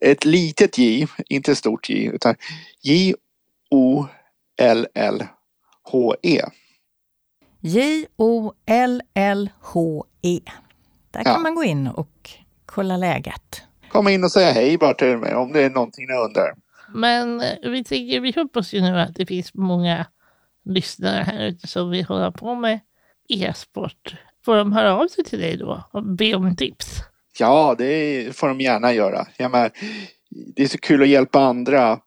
Ett 0.00 0.24
litet 0.24 0.78
J, 0.78 1.06
inte 1.28 1.52
ett 1.52 1.58
stort 1.58 1.90
J, 1.90 2.10
utan 2.14 2.34
J-O-L-L-H-E. 2.82 3.20
J-O-L-L-H-E. 7.60 8.40
Där 11.10 11.22
kan 11.24 11.32
ja. 11.32 11.38
man 11.38 11.54
gå 11.54 11.64
in 11.64 11.86
och 11.86 12.30
kolla 12.66 12.96
läget. 12.96 13.62
Komma 13.88 14.10
in 14.10 14.24
och 14.24 14.32
säga 14.32 14.52
hej 14.52 14.78
bara 14.78 14.94
till 14.94 15.18
mig 15.18 15.34
om 15.34 15.52
det 15.52 15.62
är 15.62 15.70
någonting 15.70 16.06
ni 16.06 16.14
undrar. 16.14 16.54
Men 16.88 17.40
eh, 17.40 17.70
vi, 17.70 17.84
tänker, 17.84 18.20
vi 18.20 18.32
hoppas 18.36 18.74
ju 18.74 18.80
nu 18.80 19.00
att 19.00 19.14
det 19.14 19.26
finns 19.26 19.54
många 19.54 20.06
lyssnare 20.64 21.22
här 21.22 21.46
ute 21.46 21.68
som 21.68 21.90
vill 21.90 22.04
hålla 22.04 22.32
på 22.32 22.54
med 22.54 22.80
e-sport. 23.28 24.16
Får 24.44 24.56
de 24.56 24.72
höra 24.72 24.96
av 24.96 25.08
sig 25.08 25.24
till 25.24 25.40
dig 25.40 25.56
då 25.56 25.84
och 25.90 26.04
be 26.04 26.34
om 26.34 26.56
tips? 26.56 27.00
Ja, 27.38 27.74
det 27.78 28.36
får 28.36 28.48
de 28.48 28.60
gärna 28.60 28.92
göra. 28.92 29.26
Jag 29.36 29.50
menar, 29.50 29.70
det 30.56 30.62
är 30.62 30.68
så 30.68 30.78
kul 30.78 31.02
att 31.02 31.08
hjälpa 31.08 31.40
andra 31.40 32.00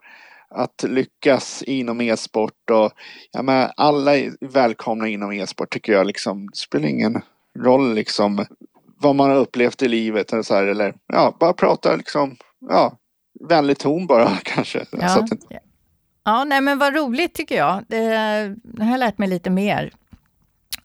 att 0.49 0.83
lyckas 0.87 1.63
inom 1.63 2.01
e-sport 2.01 2.69
och 2.71 2.91
jag 3.31 3.45
menar, 3.45 3.71
alla 3.77 4.17
är 4.17 4.31
välkomna 4.41 5.07
inom 5.07 5.31
e-sport 5.31 5.69
tycker 5.69 5.93
jag. 5.93 6.07
Liksom, 6.07 6.47
det 6.47 6.57
spelar 6.57 6.87
ingen 6.87 7.21
roll 7.59 7.93
liksom 7.93 8.45
vad 8.99 9.15
man 9.15 9.29
har 9.29 9.37
upplevt 9.37 9.81
i 9.81 9.87
livet 9.87 10.33
eller 10.33 10.43
så 10.43 10.55
här, 10.55 10.63
eller 10.63 10.93
ja, 11.07 11.37
bara 11.39 11.53
prata 11.53 11.95
liksom, 11.95 12.35
ja, 12.69 12.97
vänlig 13.49 13.77
ton 13.77 14.07
bara 14.07 14.29
kanske. 14.43 14.85
Ja. 14.91 15.09
Så 15.09 15.19
att, 15.19 15.29
Ja, 16.27 16.43
nej 16.43 16.61
men 16.61 16.79
vad 16.79 16.95
roligt 16.95 17.33
tycker 17.33 17.57
jag. 17.57 17.83
Det, 17.87 18.03
jag 18.77 18.85
har 18.85 18.97
lärt 18.97 19.17
mig 19.17 19.27
lite 19.29 19.49
mer 19.49 19.91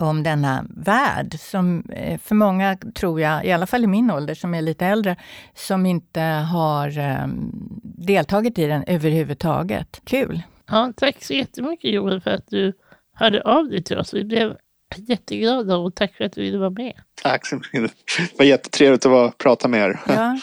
om 0.03 0.23
denna 0.23 0.65
värld 0.77 1.41
som 1.41 1.85
eh, 1.91 2.19
för 2.19 2.35
många, 2.35 2.77
tror 2.95 3.21
jag, 3.21 3.45
i 3.45 3.53
alla 3.53 3.67
fall 3.67 3.85
i 3.85 3.87
min 3.87 4.11
ålder 4.11 4.35
som 4.35 4.55
är 4.55 4.63
lite 4.63 4.87
äldre, 4.87 5.17
som 5.55 5.87
inte 5.87 6.21
har 6.21 6.99
um, 6.99 7.51
deltagit 7.83 8.59
i 8.59 8.67
den 8.67 8.85
överhuvudtaget. 8.87 10.01
Kul! 10.05 10.43
Ja, 10.71 10.93
tack 10.97 11.25
så 11.25 11.35
jättemycket 11.35 11.93
Joel 11.93 12.21
för 12.21 12.31
att 12.31 12.47
du 12.49 12.73
hörde 13.15 13.43
av 13.43 13.69
dig 13.69 13.83
till 13.83 13.99
oss. 13.99 14.15
Vi 14.15 14.25
blev 14.25 14.57
jätteglada 14.97 15.77
och 15.77 15.95
tack 15.95 16.15
för 16.15 16.25
att 16.25 16.33
du 16.33 16.41
ville 16.41 16.59
vara 16.59 16.71
med. 16.71 16.95
Tack 17.23 17.47
så 17.47 17.57
mycket. 17.57 17.93
Det 18.19 18.39
var 18.39 18.45
jättetrevligt 18.45 19.07
att 19.07 19.13
vara, 19.13 19.31
prata 19.31 19.69
med 19.69 19.81
er. 19.81 20.01
Ja. 20.09 20.39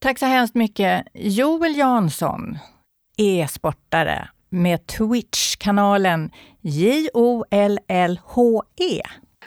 Tack 0.00 0.18
så 0.18 0.26
hemskt 0.26 0.54
mycket. 0.54 1.06
Joel 1.14 1.76
Jansson, 1.76 2.58
e-sportare 3.16 4.28
med 4.50 4.86
Twitch-kanalen 4.86 6.30
J-O-L-L-H-E. 6.60 7.82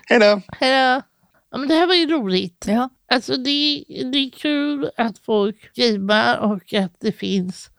Hej 0.08 0.20
då! 0.20 0.42
Hej 0.48 0.72
då! 0.72 1.02
Ja, 1.52 1.58
men 1.58 1.68
det 1.68 1.76
här 1.76 1.88
var 1.88 1.96
ju 1.96 2.08
roligt. 2.08 2.66
Ja. 2.68 2.90
Alltså 3.08 3.38
det, 3.38 3.86
det 3.88 4.18
är 4.18 4.30
kul 4.30 4.90
att 4.98 5.20
folk 5.20 5.74
gamear 5.76 6.38
och 6.38 6.74
att 6.74 7.00
det 7.00 7.12
finns 7.12 7.70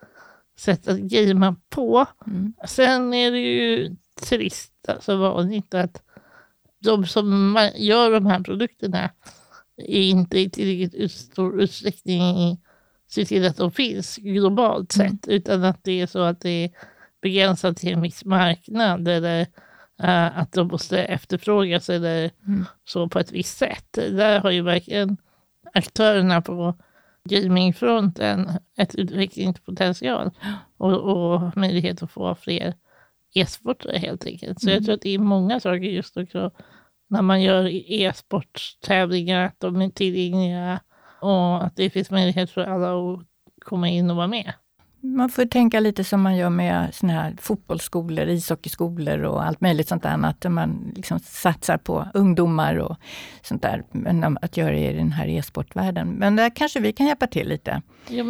sätt 0.58 0.88
att 0.88 0.98
gamea 0.98 1.56
på. 1.68 2.06
Mm. 2.26 2.54
Sen 2.66 3.14
är 3.14 3.30
det 3.30 3.38
ju 3.38 3.96
trist, 4.28 4.72
alltså 4.88 5.16
vanligt 5.16 5.74
att 5.74 6.02
de 6.78 7.06
som 7.06 7.58
gör 7.76 8.10
de 8.10 8.26
här 8.26 8.40
produkterna 8.40 9.10
inte 9.87 10.38
i 10.38 10.50
tillräckligt 10.50 11.12
stor 11.12 11.62
utsträckning 11.62 12.60
se 13.08 13.24
till 13.24 13.46
att 13.46 13.56
de 13.56 13.72
finns 13.72 14.16
globalt 14.16 14.96
mm. 14.96 15.10
sett, 15.10 15.28
utan 15.28 15.64
att 15.64 15.84
det 15.84 16.00
är 16.00 16.06
så 16.06 16.18
att 16.18 16.40
det 16.40 16.64
är 16.64 16.70
begränsat 17.24 17.76
till 17.76 17.92
en 17.92 18.02
viss 18.02 18.24
marknad 18.24 19.08
eller 19.08 19.40
uh, 20.02 20.38
att 20.38 20.52
de 20.52 20.68
måste 20.68 21.04
efterfrågas 21.04 21.90
eller 21.90 22.30
mm. 22.46 22.64
så 22.84 23.08
på 23.08 23.18
ett 23.18 23.32
visst 23.32 23.58
sätt. 23.58 23.92
Där 23.92 24.40
har 24.40 24.50
ju 24.50 24.62
verkligen 24.62 25.16
aktörerna 25.74 26.42
på 26.42 26.74
gamingfronten 27.28 28.50
ett 28.76 28.94
utvecklingspotential 28.94 30.30
och, 30.76 30.92
och 30.92 31.56
möjlighet 31.56 32.02
att 32.02 32.10
få 32.10 32.34
fler 32.34 32.74
e-sportare 33.34 33.98
helt 33.98 34.26
enkelt. 34.26 34.60
Så 34.60 34.66
mm. 34.66 34.74
jag 34.74 34.84
tror 34.84 34.94
att 34.94 35.00
det 35.00 35.14
är 35.14 35.18
många 35.18 35.60
saker 35.60 35.78
just 35.78 36.16
också 36.16 36.50
när 37.08 37.22
man 37.22 37.42
gör 37.42 37.68
e-sporttävlingar, 37.92 39.46
att 39.46 39.60
de 39.60 39.82
är 39.82 39.90
tillgängliga 39.90 40.80
och 41.20 41.64
att 41.64 41.76
det 41.76 41.90
finns 41.90 42.10
möjlighet 42.10 42.50
för 42.50 42.64
alla 42.64 43.12
att 43.12 43.20
komma 43.58 43.88
in 43.88 44.10
och 44.10 44.16
vara 44.16 44.26
med. 44.26 44.52
Man 45.05 45.29
får 45.29 45.45
tänka 45.45 45.81
lite 45.81 46.05
som 46.05 46.23
man 46.23 46.37
gör 46.37 46.51
med 46.51 46.95
såna 46.95 47.12
här 47.12 47.37
fotbollsskolor, 47.40 48.29
ishockeyskolor 48.29 49.23
och 49.23 49.45
allt 49.45 49.61
möjligt 49.61 49.88
sånt 49.88 50.03
där. 50.03 50.25
Att 50.27 50.53
man 50.53 50.93
liksom 50.97 51.19
satsar 51.19 51.77
på 51.77 52.09
ungdomar 52.14 52.77
och 52.77 52.97
sånt 53.43 53.62
där. 53.62 53.85
Men 53.90 54.38
att 54.43 54.57
göra 54.57 54.71
det 54.71 54.90
i 54.90 54.97
den 54.97 55.12
här 55.12 55.29
e-sportvärlden. 55.29 56.09
Men 56.09 56.37
där 56.37 56.51
kanske 56.57 56.81
vi 56.81 56.93
kan 56.93 57.07
hjälpa 57.07 57.27
till 57.27 57.49
lite. 57.49 57.83
Ja, 58.09 58.25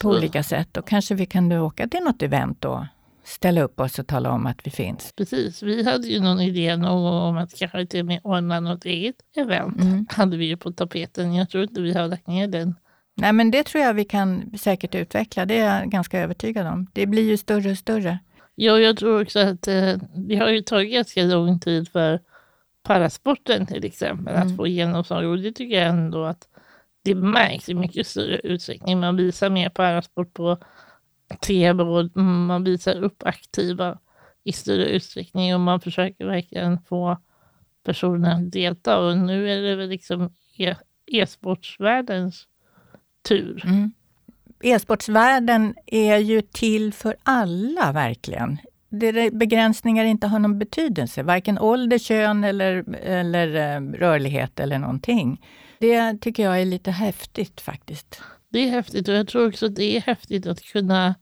på 0.00 0.08
olika 0.08 0.42
sätt. 0.42 0.76
Och 0.76 0.88
kanske 0.88 1.14
vi 1.14 1.26
kan 1.26 1.52
åka 1.52 1.88
till 1.88 2.00
något 2.00 2.22
event 2.22 2.64
och 2.64 2.84
ställa 3.24 3.62
upp 3.62 3.80
oss 3.80 3.98
och 3.98 4.06
tala 4.06 4.30
om 4.30 4.46
att 4.46 4.66
vi 4.66 4.70
finns. 4.70 5.12
Precis, 5.16 5.62
vi 5.62 5.84
hade 5.84 6.06
ju 6.06 6.20
någon 6.20 6.40
idé 6.40 6.74
om 6.74 7.36
att 7.36 7.54
kanske 7.58 7.86
till 7.86 8.00
och 8.00 8.06
med 8.06 8.20
ordna 8.24 8.60
något 8.60 8.84
eget 8.84 9.16
event. 9.36 9.80
Mm. 9.80 10.06
Hade 10.10 10.36
vi 10.36 10.46
ju 10.46 10.56
på 10.56 10.72
tapeten. 10.72 11.34
Jag 11.34 11.50
tror 11.50 11.62
inte 11.62 11.80
vi 11.80 11.92
har 11.92 12.08
lagt 12.08 12.26
ner 12.26 12.48
den. 12.48 12.74
Nej, 13.14 13.32
men 13.32 13.50
det 13.50 13.62
tror 13.62 13.84
jag 13.84 13.94
vi 13.94 14.04
kan 14.04 14.58
säkert 14.58 14.94
utveckla. 14.94 15.46
Det 15.46 15.58
är 15.58 15.80
jag 15.80 15.90
ganska 15.90 16.20
övertygad 16.20 16.66
om. 16.66 16.86
Det 16.92 17.06
blir 17.06 17.22
ju 17.30 17.36
större 17.36 17.70
och 17.70 17.78
större. 17.78 18.18
Ja, 18.54 18.78
jag 18.78 18.96
tror 18.96 19.22
också 19.22 19.38
att 19.38 19.68
eh, 19.68 19.92
det 20.14 20.36
har 20.36 20.48
ju 20.48 20.60
tagit 20.60 20.92
ganska 20.92 21.22
lång 21.22 21.60
tid 21.60 21.88
för 21.88 22.20
parasporten 22.82 23.66
till 23.66 23.84
exempel 23.84 24.34
Mm. 24.34 24.48
att 24.48 24.56
få 24.56 24.66
genomslag. 24.66 25.24
Och 25.24 25.38
det 25.38 25.52
tycker 25.52 25.76
jag 25.80 25.88
ändå 25.88 26.24
att 26.24 26.48
det 27.02 27.14
märks 27.14 27.68
i 27.68 27.74
mycket 27.74 28.06
större 28.06 28.38
utsträckning. 28.38 29.00
Man 29.00 29.16
visar 29.16 29.50
mer 29.50 29.68
parasport 29.68 30.34
på 30.34 30.58
tv 31.46 31.82
och 31.82 32.16
man 32.20 32.64
visar 32.64 33.02
upp 33.02 33.22
aktiva 33.26 33.98
i 34.44 34.52
större 34.52 34.84
utsträckning 34.86 35.54
och 35.54 35.60
man 35.60 35.80
försöker 35.80 36.26
verkligen 36.26 36.78
få 36.82 37.18
personer 37.84 38.34
att 38.34 38.52
delta. 38.52 38.98
Och 38.98 39.18
nu 39.18 39.50
är 39.50 39.62
det 39.62 39.76
väl 39.76 39.88
liksom 39.88 40.32
e- 40.56 40.74
e-sportsvärldens 41.06 42.46
tur. 43.28 43.62
Mm. 43.66 43.92
E-sportsvärlden 44.62 45.74
är 45.86 46.18
ju 46.18 46.42
till 46.42 46.92
för 46.92 47.16
alla 47.22 47.92
verkligen. 47.92 48.58
Det 48.88 49.34
begränsningar 49.34 50.04
inte 50.04 50.26
har 50.26 50.38
någon 50.38 50.58
betydelse, 50.58 51.22
varken 51.22 51.58
ålder, 51.58 51.98
kön 51.98 52.44
eller, 52.44 52.94
eller 52.94 53.76
eh, 53.76 53.80
rörlighet 53.98 54.60
eller 54.60 54.78
någonting. 54.78 55.46
Det 55.78 56.20
tycker 56.20 56.42
jag 56.42 56.60
är 56.60 56.64
lite 56.64 56.90
häftigt 56.90 57.60
faktiskt. 57.60 58.22
Det 58.48 58.58
är 58.58 58.70
häftigt 58.70 59.08
och 59.08 59.14
jag 59.14 59.28
tror 59.28 59.48
också 59.48 59.66
att 59.66 59.76
det 59.76 59.96
är 59.96 60.00
häftigt 60.00 60.46
att 60.46 60.62
kunna, 60.62 61.14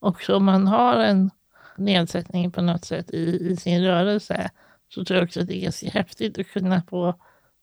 också 0.00 0.36
om 0.36 0.44
man 0.44 0.66
har 0.66 0.96
en 0.96 1.30
nedsättning 1.76 2.50
på 2.50 2.62
något 2.62 2.84
sätt 2.84 3.10
i, 3.10 3.48
i 3.50 3.56
sin 3.56 3.84
rörelse, 3.84 4.50
så 4.88 5.04
tror 5.04 5.18
jag 5.18 5.24
också 5.24 5.40
att 5.40 5.46
det 5.46 5.56
är 5.56 5.62
ganska 5.62 5.90
häftigt 5.90 6.38
att 6.38 6.48
kunna 6.48 6.82
få 6.82 7.14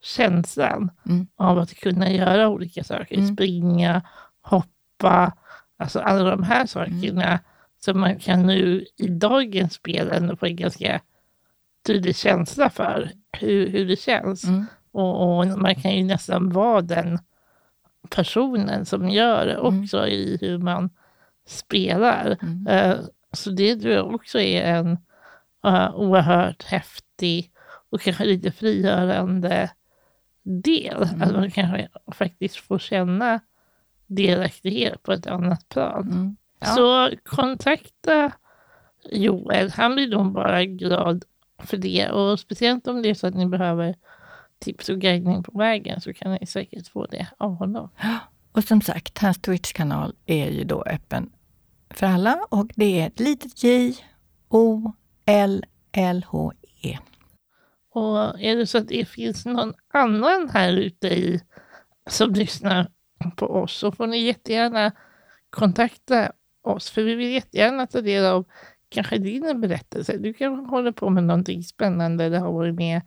känslan 0.02 0.92
Mm. 1.06 1.28
av 1.36 1.60
att 1.60 1.76
kunna 1.76 2.12
göra 2.12 2.50
olika 2.50 2.84
saker. 2.84 3.16
Mm. 3.18 3.34
Springa, 3.36 4.02
hoppa, 4.42 5.34
alltså 5.78 6.00
alla 6.00 6.30
de 6.30 6.44
här 6.44 6.66
sakerna 6.66 7.40
som 7.86 8.00
man 8.00 8.20
kan 8.20 8.42
nu 8.48 8.86
i 8.98 9.08
dagens 9.08 9.74
spel 9.74 10.10
ändå 10.12 10.36
få 10.36 10.46
en 10.46 10.56
ganska 10.56 11.02
tydlig 11.88 12.16
känsla 12.16 12.70
för 12.70 13.12
hur, 13.38 13.70
hur 13.70 13.86
det 13.86 13.96
känns. 14.00 14.44
Mm. 14.44 14.66
Och, 14.92 15.38
och 15.40 15.48
man 15.48 15.76
kan 15.76 15.92
ju 15.92 16.04
nästan 16.04 16.50
vara 16.50 16.82
den 16.82 17.20
personen 18.10 18.86
som 18.86 19.10
gör 19.10 19.46
det 19.46 19.54
Mm. 19.56 19.84
också 19.84 20.08
i 20.08 20.38
hur 20.42 20.58
man 20.58 20.90
spelar. 21.48 22.38
Mm. 22.42 22.68
Eh, 22.68 22.98
så 23.34 23.50
det 23.50 23.76
tror 23.76 23.94
jag 23.94 24.16
också 24.16 24.40
är 24.40 24.62
en 24.76 24.98
uh, 25.68 25.96
oerhört 25.96 26.64
häftig 26.64 27.52
och 27.90 28.02
kanske 28.02 28.26
lite 28.26 28.52
frigörande 28.52 29.72
del. 30.43 31.04
Mm. 31.04 31.21
Att 31.21 31.34
man 31.34 31.51
kanske 31.51 31.89
faktiskt 32.12 32.56
får 32.56 32.80
känna 32.80 33.39
delaktighet 34.08 35.04
på 35.04 35.12
ett 35.12 35.27
annat 35.27 35.69
plan. 35.69 36.12
Mm. 36.12 36.36
Ja. 36.60 36.67
Så 36.67 37.10
kontakta 37.23 38.32
Joel. 39.12 39.71
Han 39.71 39.95
blir 39.95 40.08
nog 40.08 40.32
bara 40.32 40.65
glad 40.65 41.25
för 41.58 41.77
det. 41.77 42.10
Och 42.10 42.39
speciellt 42.39 42.88
om 42.88 43.01
det 43.01 43.10
är 43.10 43.13
så 43.13 43.27
att 43.27 43.36
ni 43.36 43.45
behöver 43.45 43.95
tips 44.60 44.89
och 44.89 44.99
guidning 44.99 45.43
på 45.43 45.58
vägen 45.58 46.01
så 46.01 46.13
kan 46.13 46.32
ni 46.32 46.45
säkert 46.45 46.88
få 46.88 47.06
det 47.06 47.27
av 47.38 47.56
honom. 47.56 47.89
Och 48.51 48.63
som 48.63 48.82
sagt, 48.82 49.17
hans 49.17 49.41
Twitch-kanal 49.41 50.15
är 50.25 50.49
ju 50.49 50.63
då 50.63 50.84
öppen 50.84 51.30
för 51.89 52.08
alla 52.08 52.45
och 52.49 52.71
det 52.75 53.01
är 53.01 53.08
ett 53.08 53.19
litet 53.19 53.63
J 53.63 53.95
O 54.49 54.91
L 55.25 55.65
L 55.91 56.25
H 56.27 56.54
E. 56.82 56.97
Och 57.93 58.41
är 58.41 58.56
det 58.56 58.67
så 58.67 58.77
att 58.77 58.88
det 58.88 59.06
finns 59.06 59.45
någon 59.45 59.73
annan 59.93 60.49
här 60.49 60.73
ute 60.73 61.08
i 61.08 61.41
som 62.10 62.34
lyssnar 62.34 62.91
på 63.36 63.45
oss 63.45 63.77
så 63.77 63.91
får 63.91 64.08
ni 64.08 64.17
jättegärna 64.17 64.91
kontakta 65.49 66.32
oss. 66.62 66.89
För 66.89 67.04
vi 67.04 67.15
vill 67.15 67.32
jättegärna 67.32 67.88
ta 67.88 68.01
del 68.01 68.25
av 68.25 68.45
kanske 68.89 69.17
din 69.17 69.62
berättelse. 69.62 70.17
Du 70.17 70.34
kan 70.34 70.65
hålla 70.65 70.91
på 70.91 71.10
med 71.10 71.23
någonting 71.23 71.63
spännande 71.63 72.23
eller 72.23 72.39
har 72.39 72.51
varit 72.51 72.75
med 72.75 73.01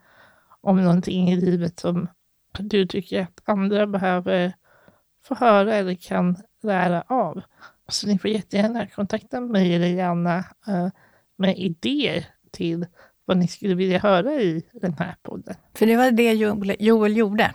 om 0.60 0.84
någonting 0.84 1.30
i 1.30 1.36
livet 1.36 1.80
som 1.80 2.08
du 2.58 2.86
tycker 2.86 3.22
att 3.22 3.40
andra 3.44 3.86
behöver 3.86 4.52
få 5.24 5.34
höra 5.34 5.74
eller 5.74 5.94
kan 5.94 6.36
lära 6.62 7.02
av. 7.06 7.42
Så 7.88 8.06
ni 8.06 8.18
får 8.18 8.30
jättegärna 8.30 8.86
kontakta 8.86 9.40
mig 9.40 9.74
eller 9.74 9.86
Janna 9.86 10.38
eh, 10.66 10.88
med 11.36 11.58
idéer 11.58 12.26
till 12.50 12.86
vad 13.24 13.36
ni 13.36 13.48
skulle 13.48 13.74
vilja 13.74 13.98
höra 13.98 14.32
i 14.32 14.62
den 14.72 14.94
här 14.98 15.14
podden. 15.22 15.54
För 15.74 15.86
det 15.86 15.96
var 15.96 16.10
det 16.10 16.32
Joel, 16.32 16.76
Joel 16.78 17.16
gjorde. 17.16 17.52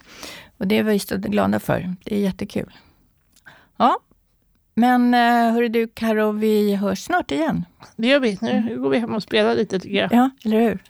Och 0.58 0.68
det 0.68 0.78
är 0.78 0.84
vi 0.84 1.00
så 1.00 1.18
glada 1.18 1.60
för. 1.60 1.96
Det 2.04 2.16
är 2.16 2.20
jättekul. 2.20 2.74
Ja, 3.78 4.00
men 4.76 5.14
eh, 5.14 5.54
hörru 5.54 5.68
du 5.68 5.88
Karo, 5.88 6.32
vi 6.32 6.76
hörs 6.76 7.00
snart 7.00 7.32
igen. 7.32 7.66
Det 7.96 8.08
gör 8.08 8.20
vi. 8.20 8.38
Nu 8.42 8.82
går 8.82 8.90
vi 8.90 9.00
hem 9.00 9.16
och 9.16 9.24
spelar 9.24 9.56
lite 9.56 9.80
tycker 9.80 9.98
jag. 9.98 10.14
Ja, 10.14 10.30
eller 10.46 10.60
hur? 10.60 10.84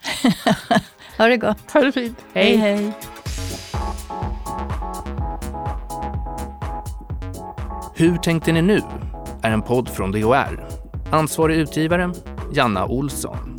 ha 1.18 1.28
det 1.28 1.38
gott. 1.38 1.72
Ha 1.72 1.82
det 1.82 1.92
fint. 1.92 2.26
hej. 2.34 2.56
hej. 2.56 2.94
Hur 7.96 8.18
tänkte 8.18 8.52
ni 8.52 8.62
nu? 8.62 8.82
är 9.42 9.52
en 9.52 9.62
podd 9.62 9.89
från 9.89 10.12
DHR. 10.12 10.68
Ansvarig 11.12 11.58
utgivare, 11.58 12.13
Janna 12.54 12.86
Olsson. 12.86 13.59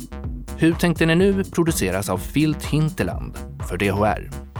Hur 0.61 0.73
tänkte 0.73 1.05
ni 1.05 1.15
nu 1.15 1.43
produceras 1.43 2.09
av 2.09 2.17
Filt 2.17 2.65
Hinterland 2.65 3.37
för 3.69 3.77
DHR. 3.77 4.50